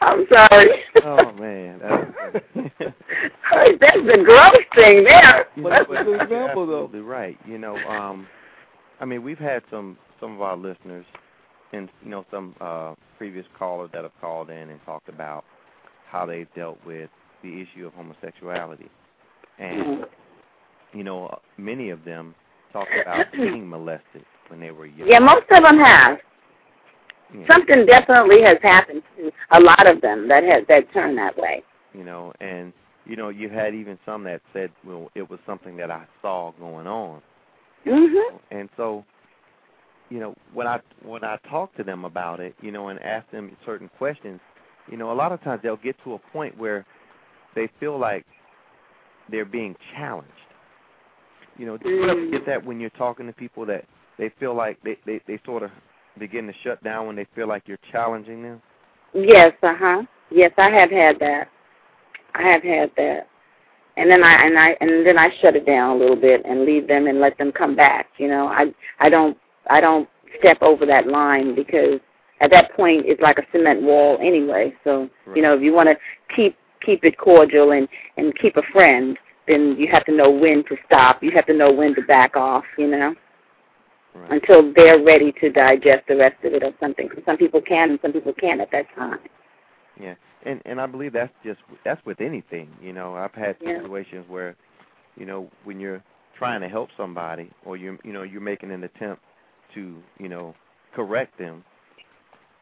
[0.00, 0.68] I'm sorry.
[1.04, 1.80] oh man.
[3.80, 5.46] That's the gross thing there.
[5.56, 6.84] But that's a good example, though.
[6.84, 7.38] Absolutely right.
[7.46, 8.26] You know, um,
[9.00, 11.04] I mean, we've had some some of our listeners,
[11.72, 15.44] and you know, some uh, previous callers that have called in and talked about
[16.10, 17.10] how they dealt with
[17.42, 18.88] the issue of homosexuality,
[19.58, 20.04] and
[20.92, 22.34] you know, many of them
[22.72, 25.08] talked about being molested when they were young.
[25.08, 26.18] Yeah, most of them have.
[27.50, 31.62] Something definitely has happened to a lot of them that has that turned that way.
[31.94, 32.72] you know, and
[33.06, 36.52] you know, you had even some that said, well, it was something that I saw
[36.60, 37.22] going on.
[37.86, 38.38] Mhm.
[38.50, 39.04] And so,
[40.10, 43.28] you know, when I when I talk to them about it, you know, and ask
[43.30, 44.40] them certain questions,
[44.90, 46.84] you know, a lot of times they'll get to a point where
[47.54, 48.24] they feel like
[49.30, 50.30] they're being challenged.
[51.56, 52.30] You know, do you ever Mm.
[52.32, 53.84] get that when you're talking to people that
[54.18, 55.70] they feel like they they they sort of
[56.20, 58.62] begin to shut down when they feel like you're challenging them?
[59.12, 60.02] Yes, uh huh.
[60.30, 61.48] Yes, I have had that.
[62.34, 63.26] I have had that.
[63.96, 66.64] And then I and I and then I shut it down a little bit and
[66.64, 68.06] leave them and let them come back.
[68.18, 68.66] You know, I
[69.00, 69.36] I don't
[69.68, 70.08] I don't
[70.38, 71.98] step over that line because
[72.40, 74.72] at that point it's like a cement wall anyway.
[74.84, 75.96] So you know, if you want to
[76.34, 79.18] keep keep it cordial and and keep a friend,
[79.48, 81.22] then you have to know when to stop.
[81.22, 82.64] You have to know when to back off.
[82.78, 83.14] You know,
[84.12, 84.32] Right.
[84.42, 87.08] until they're ready to digest the rest of it or something.
[87.24, 89.20] Some people can and some people can't at that time.
[90.00, 92.68] Yeah, and and I believe that's just that's with anything.
[92.82, 93.80] You know, I've had Yeah.
[93.80, 94.56] situations where,
[95.16, 96.02] you know, when you're
[96.36, 99.22] trying to help somebody or you you know you're making an attempt
[99.74, 100.54] to you know
[100.92, 101.64] correct them,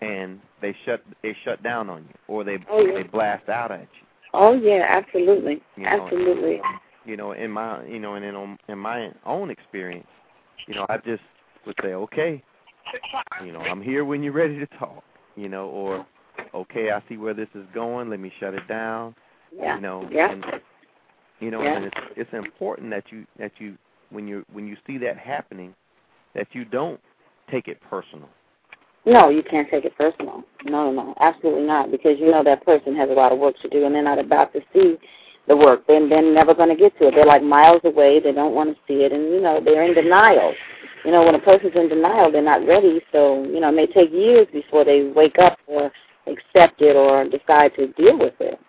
[0.03, 2.95] and they shut they shut down on you or they Oh, yeah.
[2.95, 4.07] they blast out at you.
[4.35, 6.61] Oh yeah, absolutely, You know, absolutely.
[7.07, 10.09] You know, in my you know, and in on- in my own experience,
[10.67, 11.23] you know, I just
[11.67, 12.43] would say, okay,
[13.45, 15.05] you know, I'm here when you're ready to talk.
[15.37, 16.07] You know, or
[16.55, 18.11] okay, I see where this is going.
[18.11, 19.15] Let me shut it down.
[19.57, 20.45] Yeah, You know, yeah, and
[21.41, 21.77] you know, Yeah.
[21.77, 23.77] and it's it's important that you that you
[24.11, 25.75] when you when you see that happening,
[26.35, 27.01] that you don't
[27.51, 28.29] take it personal.
[29.07, 30.43] No, you can't take it personal.
[30.65, 33.69] No, no, absolutely not, because you know that person has a lot of work to
[33.69, 34.99] do, and they're not about to see
[35.47, 35.87] the work.
[35.87, 37.15] Then they're never going to get to it.
[37.15, 38.21] They're like miles away.
[38.21, 40.53] They don't want to see it, and you know they're in denial.
[41.09, 43.01] You know, when a person's in denial, they're not ready.
[43.13, 45.91] So you know, it may take years before they wake up or
[46.27, 48.61] accept it or decide to deal with it.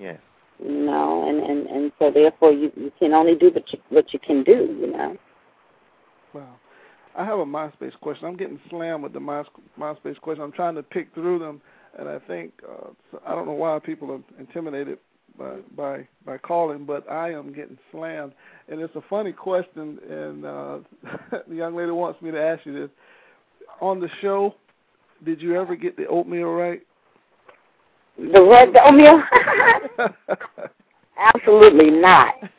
[0.00, 0.16] Yeah.
[0.64, 4.14] You know, and and and so therefore you you can only do what you what
[4.14, 4.78] you can do.
[4.80, 5.16] You know.
[6.32, 6.56] Wow.
[7.14, 8.28] I have a MySpace question.
[8.28, 9.42] I'm getting slammed with the My,
[9.78, 10.42] MySpace question.
[10.42, 11.60] I'm trying to pick through them,
[11.98, 12.88] and I think uh,
[13.26, 14.96] I don't know why people are intimidated
[15.38, 18.32] by by by calling, but I am getting slammed.
[18.68, 20.78] And it's a funny question, and uh,
[21.48, 22.90] the young lady wants me to ask you this.
[23.80, 24.54] On the show,
[25.24, 26.80] did you ever get the oatmeal right?
[28.18, 29.22] The red the oatmeal.
[31.18, 32.34] Absolutely not.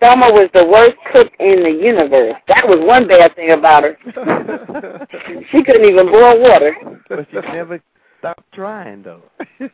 [0.00, 2.34] Thelma was the worst cook in the universe.
[2.46, 3.96] That was one bad thing about her.
[5.50, 6.76] She couldn't even boil water.
[7.08, 7.80] But you never
[8.24, 9.22] stop trying though.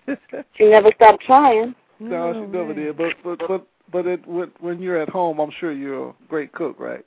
[0.56, 1.74] She never stopped trying.
[2.00, 2.96] no, she never did.
[2.96, 6.52] But but but but it, when when you're at home, I'm sure you're a great
[6.52, 7.04] cook, right?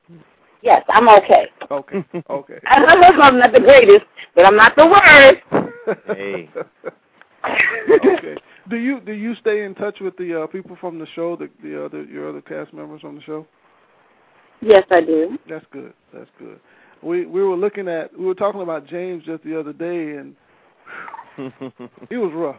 [0.61, 1.47] Yes, I'm okay.
[1.69, 2.59] Okay, okay.
[2.65, 5.97] I'm not the greatest, but I'm not the worst.
[6.07, 6.49] Hey.
[8.05, 8.35] okay.
[8.69, 11.49] Do you do you stay in touch with the uh, people from the show, the
[11.61, 13.45] the other your other cast members on the show?
[14.61, 15.37] Yes, I do.
[15.49, 15.93] That's good.
[16.13, 16.59] That's good.
[17.01, 20.35] We we were looking at we were talking about James just the other day, and
[22.09, 22.57] he was rough.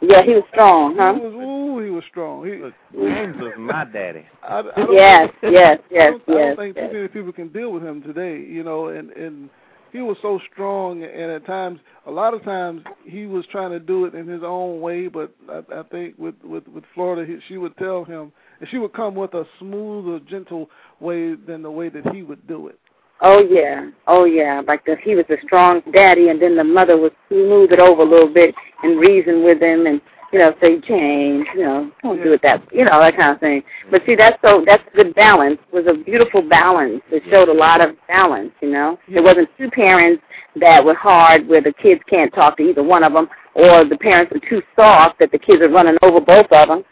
[0.00, 1.14] Yeah, he was strong, huh?
[1.14, 2.44] He was ooh, he was strong.
[2.44, 4.26] He, Look, James was my daddy.
[4.42, 6.90] I, I Yes, think, yes, I yes, don't, I don't think yes.
[6.90, 8.38] too many people can deal with him today.
[8.40, 9.48] You know, and and
[9.92, 13.78] he was so strong, and at times, a lot of times, he was trying to
[13.78, 15.06] do it in his own way.
[15.06, 18.78] But I, I think with with with Florida, he, she would tell him, and she
[18.78, 20.68] would come with a smoother, gentle
[21.00, 22.78] way than the way that he would do it.
[23.20, 24.62] Oh yeah, oh yeah.
[24.66, 28.02] Like the, he was a strong daddy, and then the mother would smooth it over
[28.02, 30.00] a little bit and reason with him, and
[30.34, 32.78] you know, say James, you know, don't do it that, mm-hmm.
[32.78, 33.62] you know, that kind of thing.
[33.88, 35.60] But see, that's so that's a good balance.
[35.72, 37.02] It was a beautiful balance.
[37.12, 38.50] It showed a lot of balance.
[38.60, 40.24] You know, it wasn't two parents
[40.56, 43.96] that were hard where the kids can't talk to either one of them, or the
[43.96, 46.84] parents were too soft that the kids are running over both of them.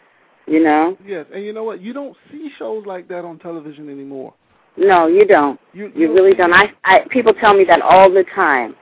[0.47, 1.81] You know, Yes, and you know what?
[1.81, 4.33] You don't see shows like that on television anymore.
[4.77, 5.59] No, you don't.
[5.73, 6.53] You You really don't.
[6.53, 8.75] I, I people tell me that all the time.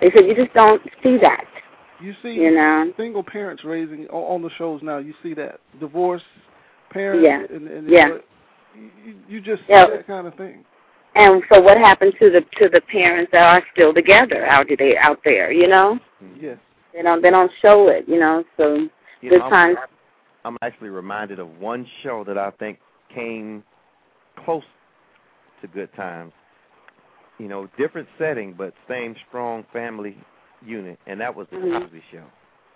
[0.00, 1.44] They said you just don't see that.
[2.00, 2.92] You see You know.
[2.96, 4.98] single parents raising on on the shows now.
[4.98, 6.22] You see that divorce
[6.90, 7.24] parents.
[7.26, 7.56] Yeah.
[7.56, 8.08] And, and Yeah.
[8.74, 9.86] You, you- you just see Yeah.
[9.86, 10.64] that kind of thing.
[11.16, 14.98] And so what happened to the to the parents that are still together out there
[15.00, 15.98] out there, you know?
[16.40, 16.58] Yes.
[16.94, 18.74] They don't they don't show it, you know, so
[19.20, 19.78] You good know, I'm- times
[20.44, 22.78] I'm actually reminded of one show that I think
[23.14, 23.62] came
[24.44, 24.62] close
[25.60, 26.32] to Good Times.
[27.38, 30.16] You know, different setting, but same strong family
[30.64, 31.82] unit, and that was the Mhm.
[31.82, 32.24] Cosby Show.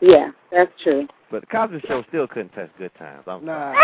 [0.00, 1.06] Yeah, that's true.
[1.30, 3.24] But the Cosby Show still couldn't touch Good Times.
[3.26, 3.74] I'm Nah.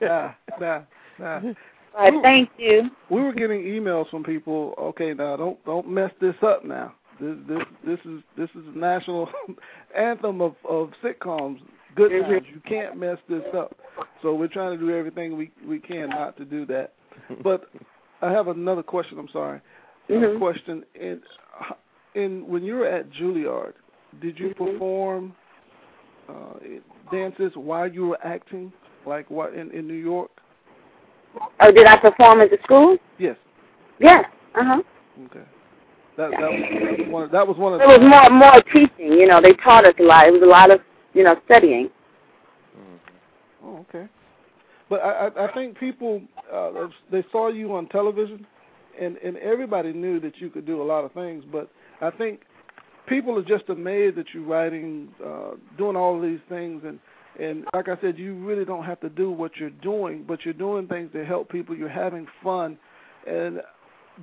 [0.00, 0.82] nah, nah,
[1.18, 1.40] nah.
[1.96, 2.90] All right, thank you.
[3.08, 4.74] We were getting emails from people.
[4.78, 6.94] Okay, now don't don't mess this up now.
[7.18, 9.28] This this this is this is the national
[9.94, 11.60] anthem of of sitcoms.
[11.96, 12.28] Good Mhm.
[12.28, 12.46] times.
[12.48, 13.74] You can't mess this up.
[14.22, 16.92] So we're trying to do everything we we can not to do that.
[17.42, 17.70] But
[18.22, 19.18] I have another question.
[19.18, 19.60] I'm sorry.
[20.08, 20.38] A Mhm.
[20.38, 21.22] question in
[22.14, 23.74] in when you were at Juilliard,
[24.20, 24.56] did you Mhm.
[24.56, 25.34] perform
[26.28, 26.54] uh,
[27.10, 28.72] dances while you were acting,
[29.06, 30.30] like what in in New York?
[31.60, 32.98] Oh, did I perform at the school?
[33.18, 33.36] Yes.
[33.98, 34.24] Yes.
[34.54, 34.82] Uh huh.
[35.26, 35.46] Okay.
[36.16, 37.30] That that was, one.
[37.30, 39.12] That was one of It was more more teaching.
[39.12, 40.26] You know, they taught us a lot.
[40.26, 40.80] It was a lot of
[41.14, 41.90] you know studying.
[43.64, 44.08] Oh, okay.
[44.90, 46.20] But I, I, I think people
[46.52, 46.70] uh,
[47.10, 48.44] they saw you on television,
[49.00, 51.44] and and everybody knew that you could do a lot of things.
[51.50, 51.70] But
[52.02, 52.40] I think
[53.08, 56.98] people are just amazed that you're writing, uh, doing all of these things, and
[57.40, 60.52] and like I said, you really don't have to do what you're doing, but you're
[60.52, 61.76] doing things to help people.
[61.76, 62.76] You're having fun,
[63.26, 63.60] and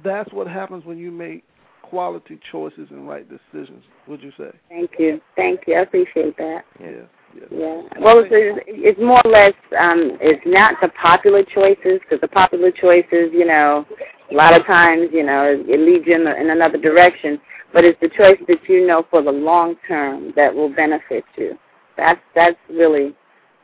[0.03, 1.45] that's what happens when you make
[1.82, 3.84] quality choices and right decisions.
[4.07, 4.51] Would you say?
[4.68, 5.22] Thank you.
[5.38, 5.76] Thank you.
[5.76, 6.65] I appreciate that.
[6.80, 7.03] Yeah.
[7.51, 7.82] Yeah.
[7.99, 12.71] Well, it's, it's more or less, um, it's not the popular choices because the popular
[12.71, 13.86] choices, you know,
[14.32, 17.39] a lot of times, you know, it, it leads you in, in another direction.
[17.73, 21.57] But it's the choices that you know for the long term that will benefit you.
[21.97, 23.13] That's that's really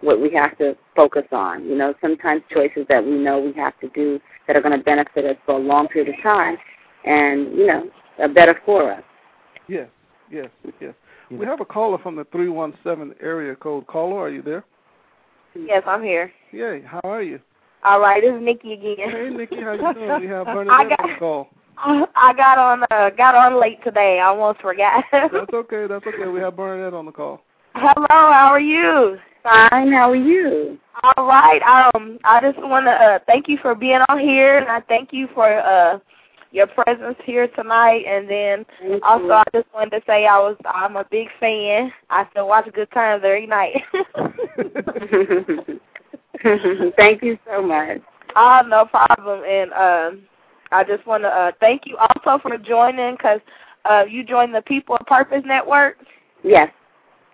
[0.02, 1.66] what we have to focus on.
[1.66, 4.84] You know, sometimes choices that we know we have to do that are going to
[4.84, 6.58] benefit us for a long period of time,
[7.06, 7.84] and you know,
[8.20, 9.04] are better for us.
[9.68, 9.88] Yes,
[10.30, 10.50] yes,
[10.82, 10.94] yes.
[11.40, 13.88] We have a caller from the 317 area code.
[13.88, 14.64] Caller, are you there?
[15.56, 16.32] Yes, I'm here.
[16.52, 17.40] Yay, how are you?
[17.84, 19.10] All right, this is Nikki again.
[19.10, 20.22] Hey, Nikki, how you doing?
[20.22, 21.48] We have I Bernadette got, on the call.
[22.16, 24.20] I got on uh, got on late today.
[24.20, 25.04] I almost forgot.
[25.12, 26.28] That's okay, that's okay.
[26.28, 27.42] We have Bernadette on the call.
[27.74, 29.18] Hello, how are you?
[29.42, 29.92] Fine.
[29.92, 30.78] How are you?
[31.04, 31.62] All right.
[31.64, 35.10] Um, I just want to uh, thank you for being on here, and I thank
[35.12, 36.00] you for uh
[36.54, 38.06] your presence here tonight.
[38.08, 39.34] And then Thank also, you.
[39.34, 41.92] I just wanted to say I was I'm a big fan.
[42.10, 43.82] I still watch Good Times every night.
[46.98, 48.00] Thank you so much.
[48.36, 49.44] Ah, no problem.
[49.44, 50.22] And um,
[50.72, 53.42] I just want to uh, thank you also for joining because
[53.86, 55.98] uh, you joined the People of Purpose Network.
[56.44, 56.72] Yes.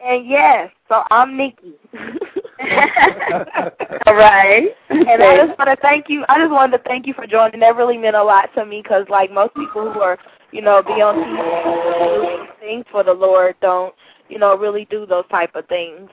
[0.04, 1.74] And yes, so I'm Nikki.
[4.08, 4.70] All right.
[4.90, 6.26] And I just want to thank you.
[6.30, 7.60] I just wanted to thank you for joining.
[7.60, 10.18] That really meant a lot to me because, like most people who are,
[10.52, 13.94] you know, be on TV, doing things for the Lord, don't,
[14.28, 16.10] you know, really do those type of things.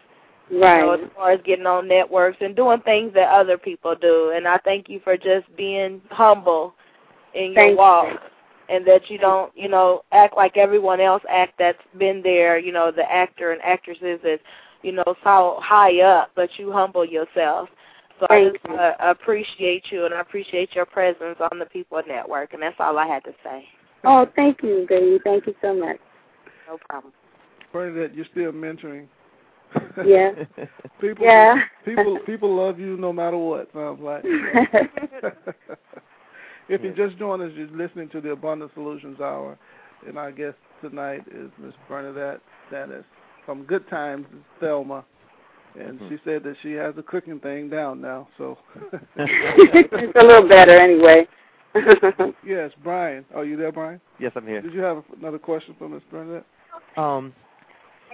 [0.49, 1.01] You know, right.
[1.01, 4.33] as far as getting on networks and doing things that other people do.
[4.35, 6.75] And I thank you for just being humble
[7.35, 7.77] in your Thank you.
[7.77, 8.21] walk.
[8.69, 12.73] And that you don't, you know, act like everyone else act that's been there, you
[12.73, 14.41] know, the actor and actresses that,
[14.83, 17.69] you know, so high up, but you humble yourself.
[18.21, 22.55] So I just uh, appreciate you and I appreciate your presence on the People Network.
[22.55, 23.65] And that's all I had to say.
[24.05, 25.19] Oh, thank you, baby.
[25.23, 25.99] Thank you so much.
[26.67, 27.13] No problem.
[27.73, 29.07] Bernadette, you're still mentoring.
[30.05, 30.31] Yeah.
[31.01, 31.57] people, Yeah.
[31.85, 33.69] people, people love you no matter what.
[33.75, 34.25] Sounds like.
[36.69, 39.59] if you just joined us, you're listening to the Abundant Solutions Hour,
[40.07, 43.05] and our guest tonight is Miss Bernadette Stanis
[43.47, 44.27] from Good Times,
[44.61, 45.05] Thelma,
[45.79, 46.09] and Mhm.
[46.09, 48.29] she said that she has the cooking thing down now.
[48.37, 48.59] So.
[49.17, 51.27] it's a little better anyway.
[52.45, 53.25] yes, Brian.
[53.35, 54.01] Are you there, Brian?
[54.19, 54.61] yes, I'm here.
[54.61, 56.47] Did you have another question for Miss Bernadette?
[56.97, 57.35] Um,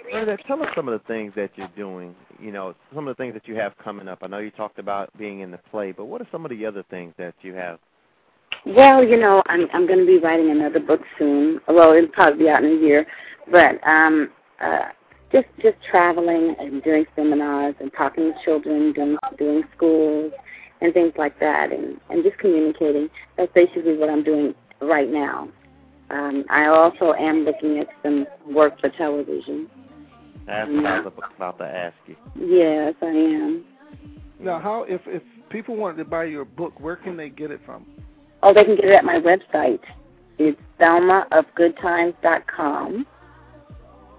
[0.02, 2.14] Bernadette, tell us some of the things that you're doing.
[2.40, 4.18] You know, some of the things that you have coming up.
[4.22, 6.66] I know you talked about being in the play, but what are some of the
[6.66, 7.78] other things that you have?
[8.66, 11.60] well, you know, I'm I'm going to be writing another book soon.
[11.68, 13.06] Well, it'll probably be out in a year,
[13.50, 14.30] but um,
[14.60, 14.88] uh,
[15.32, 20.32] just just traveling and doing seminars and talking to children, doing doing schools
[20.80, 23.08] and things like that, and and just communicating.
[23.36, 25.48] That's basically what I'm doing right now.
[26.10, 29.70] Um, I also am looking at some work for television.
[30.46, 32.16] That's what I was about to ask you.
[32.36, 33.64] Yes, I am.
[34.38, 37.62] Now, how if if people wanted to buy your book, where can they get it
[37.64, 37.86] from?
[38.42, 39.80] Oh, they can get it at my website.
[40.38, 43.06] It's thelmaofgoodtimes.com.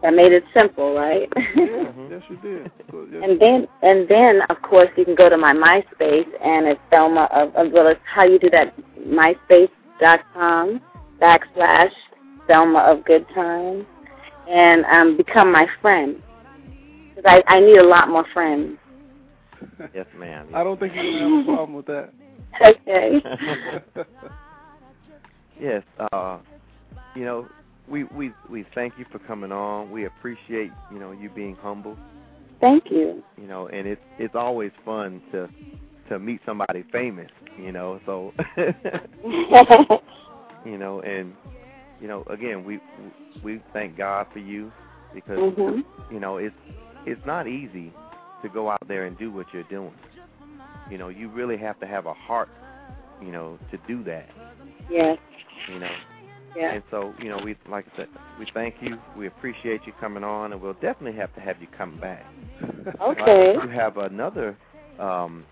[0.03, 1.29] I made it simple, right?
[1.31, 2.09] Mhm.
[2.11, 2.71] Yes, you did.
[2.91, 3.21] Good, yes.
[3.23, 7.27] and then, and then, of course, you can go to my MySpace, and it's Thelma
[7.31, 8.73] of, as well as how you do that,
[9.07, 10.81] MySpace.com
[11.21, 11.91] backslash
[12.47, 13.85] Thelma of Good Times,
[14.49, 16.21] and um, become my friend.
[17.15, 18.77] Because I, I need a lot more friends.
[19.95, 20.49] Yes, ma'am.
[20.53, 22.13] I don't think you have a problem with that.
[22.61, 23.21] Okay.
[25.59, 26.37] yes, uh,
[27.15, 27.47] you know,
[27.89, 29.91] we we we thank you for coming on.
[29.91, 31.97] We appreciate you know you being humble.
[32.61, 33.23] Thank you.
[33.37, 35.49] You know, and it's it's always fun to
[36.09, 37.29] to meet somebody famous.
[37.59, 38.33] You know, so
[40.65, 41.33] you know, and
[42.01, 42.79] you know, again, we
[43.43, 44.71] we thank God for you
[45.13, 45.83] because Mhm.
[46.11, 46.55] you know it's
[47.05, 47.93] it's not easy
[48.41, 49.93] to go out there and do what you're doing.
[50.89, 52.49] You know, you really have to have a heart,
[53.21, 54.29] you know, to do that.
[54.89, 55.17] Yes.
[55.71, 55.91] You know,
[56.55, 56.73] Yeah.
[56.73, 58.07] and so you know, we like I said,
[58.39, 58.97] we thank you.
[59.17, 62.25] We appreciate you coming on, and we'll definitely have to have you come back.
[63.01, 63.53] Okay.
[63.53, 64.57] You have another.
[64.99, 65.45] um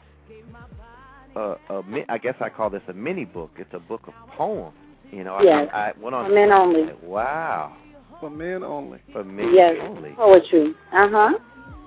[1.36, 3.52] a, a, I guess I call this a mini book.
[3.58, 4.74] It's a book of poems.
[5.12, 5.70] You know, Yes.
[5.74, 6.26] I, I went on.
[6.28, 6.93] For men only.
[7.04, 7.76] Wow,
[8.20, 8.99] For men only.
[9.12, 9.76] for men Yes.
[9.82, 10.12] only.
[10.12, 10.74] Poetry.
[10.93, 11.34] Uh huh.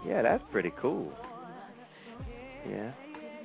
[0.06, 1.12] Yeah, that's pretty cool.
[2.68, 2.92] Yeah.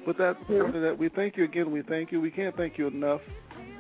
[0.06, 0.72] But that, Yeah.
[0.72, 1.72] that we thank you again.
[1.72, 2.20] We thank you.
[2.22, 3.22] We can't thank you enough.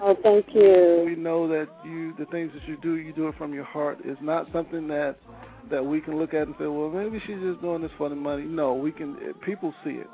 [0.01, 1.03] Oh, thank you.
[1.05, 3.99] We know that you, the things that you do, you do it from your heart.
[4.03, 5.17] It's not something that
[5.69, 8.15] that we can look at and say, well, maybe she's just doing this for the
[8.15, 8.43] money.
[8.43, 9.15] No, we can.
[9.45, 10.07] People see it,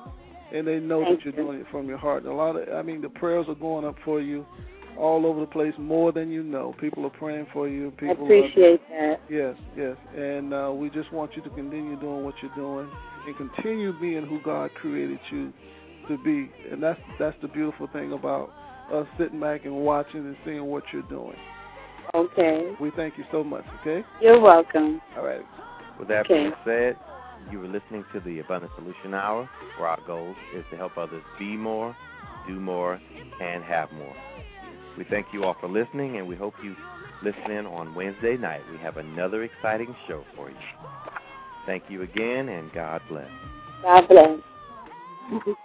[0.54, 1.44] and they know Thank that you're you.
[1.44, 2.26] doing it from your heart.
[2.26, 4.46] A lot of, I mean, the prayers are going up for you
[4.98, 6.74] all over the place, more than you know.
[6.80, 7.94] People are praying for you.
[7.98, 9.22] I People appreciate that.
[9.30, 12.90] Yes, yes, and uh, we just want you to continue doing what you're doing
[13.28, 15.54] and continue being who God created you
[16.08, 18.52] to be, and that's that's the beautiful thing about
[18.94, 21.38] us sitting back and watching and seeing what you're doing.
[22.14, 22.74] Okay.
[22.80, 23.66] We thank you so much.
[23.82, 25.02] Okay, You're welcome.
[25.18, 25.46] all right.
[26.00, 26.44] With that Okay.
[26.44, 26.98] being said,
[27.52, 31.24] you were listening to the Abundant Solution Hour, where our goal is to help others
[31.38, 31.96] be more,
[32.48, 33.00] do more,
[33.42, 34.16] and have more.
[34.98, 36.76] We thank you all for listening, and we hope you
[37.22, 38.62] listen in on Wednesday night.
[38.72, 40.56] We have another exciting show for you.
[41.66, 43.30] Thank you again, and God bless.
[43.84, 44.40] God bless.